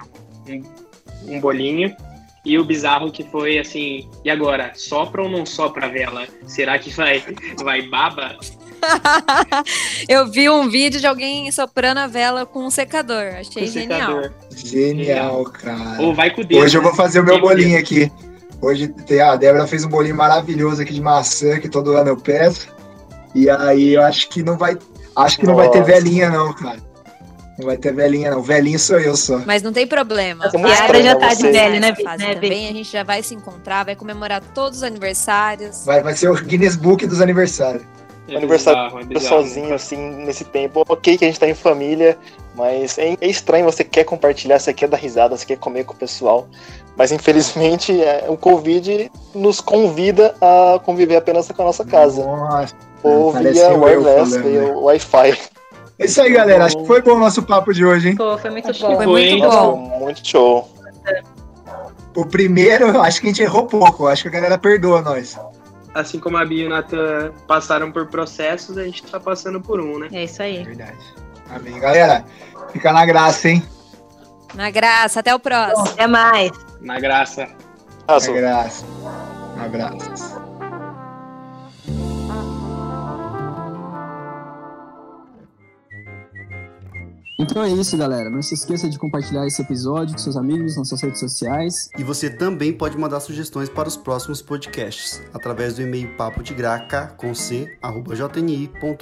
um, 0.50 1.36
um 1.36 1.40
bolinho. 1.40 1.96
E 2.44 2.58
o 2.58 2.64
bizarro 2.64 3.12
que 3.12 3.24
foi 3.24 3.60
assim, 3.60 4.10
e 4.24 4.30
agora? 4.32 4.72
Sopra 4.74 5.22
ou 5.22 5.30
não 5.30 5.46
sopra 5.46 5.86
a 5.86 5.90
vela? 5.90 6.26
Será 6.48 6.80
que 6.80 6.90
vai, 6.90 7.22
vai 7.62 7.82
baba? 7.84 8.38
Eu 10.08 10.32
vi 10.32 10.50
um 10.50 10.70
vídeo 10.70 11.00
de 11.00 11.06
alguém 11.06 11.52
soprando 11.52 11.98
a 12.00 12.08
vela 12.08 12.46
com 12.46 12.66
um 12.66 12.70
secador. 12.72 13.36
Achei 13.40 13.66
Com 13.68 13.72
genial. 13.72 14.00
secador? 14.00 14.34
Genial, 14.56 15.44
cara. 15.44 16.02
Ou 16.02 16.16
vai 16.16 16.32
com 16.32 16.42
o 16.42 16.44
dedo? 16.46 16.64
Hoje 16.64 16.78
eu 16.78 16.82
vou 16.82 16.92
né? 16.92 16.98
fazer 16.98 17.20
o 17.20 17.24
meu 17.24 17.40
bolinho 17.40 17.78
aqui. 17.78 18.12
Hoje 18.62 18.88
tem- 18.88 19.22
a 19.22 19.36
Débora 19.36 19.68
fez 19.68 19.84
um 19.84 19.90
bolinho 19.90 20.16
maravilhoso 20.16 20.82
aqui 20.82 20.94
de 20.94 21.02
maçã 21.02 21.60
que 21.60 21.70
todo 21.70 21.96
ano 21.96 22.10
eu 22.10 22.18
peço. 22.18 22.68
E 23.36 23.50
aí 23.50 23.94
eu 23.94 24.02
acho 24.02 24.30
que 24.30 24.42
não 24.42 24.58
vai. 24.58 24.78
Acho 25.16 25.38
que 25.38 25.46
não 25.46 25.56
vai 25.56 25.70
ter 25.70 25.84
velhinha, 25.84 26.30
não, 26.30 26.54
cara. 26.54 26.80
Não 27.58 27.66
vai 27.66 27.78
ter 27.78 27.92
velhinha, 27.94 28.32
não. 28.32 28.42
Velhinho 28.42 28.78
sou 28.78 29.00
eu 29.00 29.16
só. 29.16 29.40
Mas 29.46 29.64
não 29.64 29.74
tem 29.74 29.88
problema. 29.88 30.46
É 30.46 30.58
Yara 30.58 30.74
estranho, 30.74 31.04
já 31.04 31.14
né, 31.16 31.20
tá 31.20 31.34
de 31.34 31.52
velho, 31.52 31.80
né, 31.80 31.96
fase 31.96 32.24
né, 32.24 32.36
também, 32.36 32.68
a 32.70 32.72
gente 32.72 32.92
já 32.92 33.04
vai 33.04 33.24
se 33.24 33.34
encontrar, 33.34 33.84
vai 33.84 33.96
comemorar 33.96 34.42
todos 34.54 34.80
os 34.80 34.84
aniversários. 34.84 35.84
Vai, 35.84 36.04
vai 36.04 36.16
ser 36.16 36.30
o 36.30 36.36
Guinness 36.36 36.76
Book 36.76 37.06
dos 37.08 37.20
aniversários. 37.20 37.84
É 38.28 38.36
aniversário 38.36 38.84
bizarro, 38.84 39.00
é 39.00 39.04
Eu 39.04 39.08
bizarro. 39.08 39.44
sozinho, 39.44 39.74
assim, 39.74 39.98
nesse 39.98 40.44
tempo. 40.44 40.84
Ok 40.88 41.18
que 41.18 41.26
a 41.26 41.28
gente 41.28 41.40
tá 41.40 41.48
em 41.48 41.56
família, 41.56 42.18
mas 42.56 42.98
é, 42.98 43.16
é 43.20 43.28
estranho, 43.28 43.66
você 43.66 43.84
quer 43.84 44.04
compartilhar, 44.04 44.60
você 44.60 44.74
quer 44.74 44.88
dar 44.88 44.98
risada, 44.98 45.36
você 45.36 45.46
quer 45.46 45.58
comer 45.58 45.86
com 45.86 45.94
o 45.94 45.98
pessoal. 45.98 46.48
Mas 46.98 47.12
infelizmente 47.12 48.02
é, 48.02 48.26
o 48.28 48.36
Covid 48.36 49.12
nos 49.36 49.62
convida 49.62 50.34
a 50.42 50.80
conviver 50.80 51.18
apenas 51.18 51.48
com 51.52 51.62
a 51.62 51.66
nossa 51.66 51.86
casa. 51.86 52.26
Nossa. 52.26 52.74
Ou 53.04 53.32
via 53.32 53.72
wireless, 53.72 54.38
via 54.40 54.62
né? 54.62 54.72
Wi-Fi. 54.72 55.38
É 56.00 56.06
isso 56.06 56.22
aí, 56.22 56.32
galera. 56.32 56.66
Acho 56.66 56.78
que 56.78 56.86
foi 56.86 57.02
bom 57.02 57.14
o 57.14 57.20
nosso 57.20 57.44
papo 57.44 57.74
de 57.74 57.86
hoje, 57.86 58.10
hein? 58.10 58.16
Pô, 58.16 58.38
foi 58.38 58.50
muito 58.50 58.70
Acho 58.70 58.82
bom. 58.82 58.96
Foi 58.96 59.06
Foi, 59.06 59.30
muito 59.30 59.48
bom. 59.48 60.00
Muito 60.00 60.28
show. 60.28 60.70
O 62.16 62.26
primeiro, 62.26 63.00
acho 63.02 63.22
que 63.22 63.28
a 63.28 63.30
gente 63.30 63.44
errou 63.44 63.68
pouco. 63.68 64.08
Acho 64.08 64.24
que 64.24 64.30
a 64.30 64.32
galera 64.32 64.58
perdoa 64.58 65.02
nós. 65.02 65.40
Assim 65.94 66.20
como 66.20 66.38
a 66.38 66.46
Bia 66.46 66.64
e 66.64 66.68
o 66.68 66.70
Nathan 66.70 67.32
passaram 67.48 67.92
por 67.92 68.08
processos, 68.08 68.78
a 68.78 68.84
gente 68.84 69.04
tá 69.04 69.20
passando 69.20 69.62
por 69.62 69.80
um, 69.80 70.00
né? 70.00 70.08
É 70.12 70.24
isso 70.24 70.42
aí. 70.42 70.64
Verdade. 70.64 70.98
Amém. 71.50 71.80
Galera, 71.80 72.24
fica 72.72 72.92
na 72.92 73.06
graça, 73.06 73.50
hein? 73.50 73.64
Na 74.56 74.70
graça, 74.70 75.20
até 75.20 75.34
o 75.34 75.40
próximo. 75.40 75.88
Até 75.90 76.08
mais. 76.08 76.52
Na 76.82 77.00
graça. 77.00 77.48
Na 78.08 78.20
graça. 78.34 78.86
Abraços. 79.60 80.38
Então 87.40 87.64
é 87.64 87.70
isso, 87.70 87.96
galera. 87.96 88.30
Não 88.30 88.42
se 88.42 88.56
esqueça 88.56 88.90
de 88.90 88.98
compartilhar 88.98 89.46
esse 89.46 89.62
episódio 89.62 90.14
com 90.14 90.20
seus 90.20 90.36
amigos 90.36 90.76
nas 90.76 90.90
suas 90.90 91.02
redes 91.02 91.20
sociais. 91.20 91.90
E 91.98 92.04
você 92.04 92.30
também 92.30 92.74
pode 92.74 92.98
mandar 92.98 93.20
sugestões 93.20 93.70
para 93.70 93.88
os 93.88 93.96
próximos 93.96 94.42
podcasts 94.42 95.22
através 95.34 95.76
do 95.76 95.84
e-mail 95.84 96.16
papo 96.18 96.42
de 96.42 96.54
graca 96.54 97.08
com 97.16 97.34
c 97.36 97.78
arroba 97.82 98.16
jni.com.br. 98.16 98.98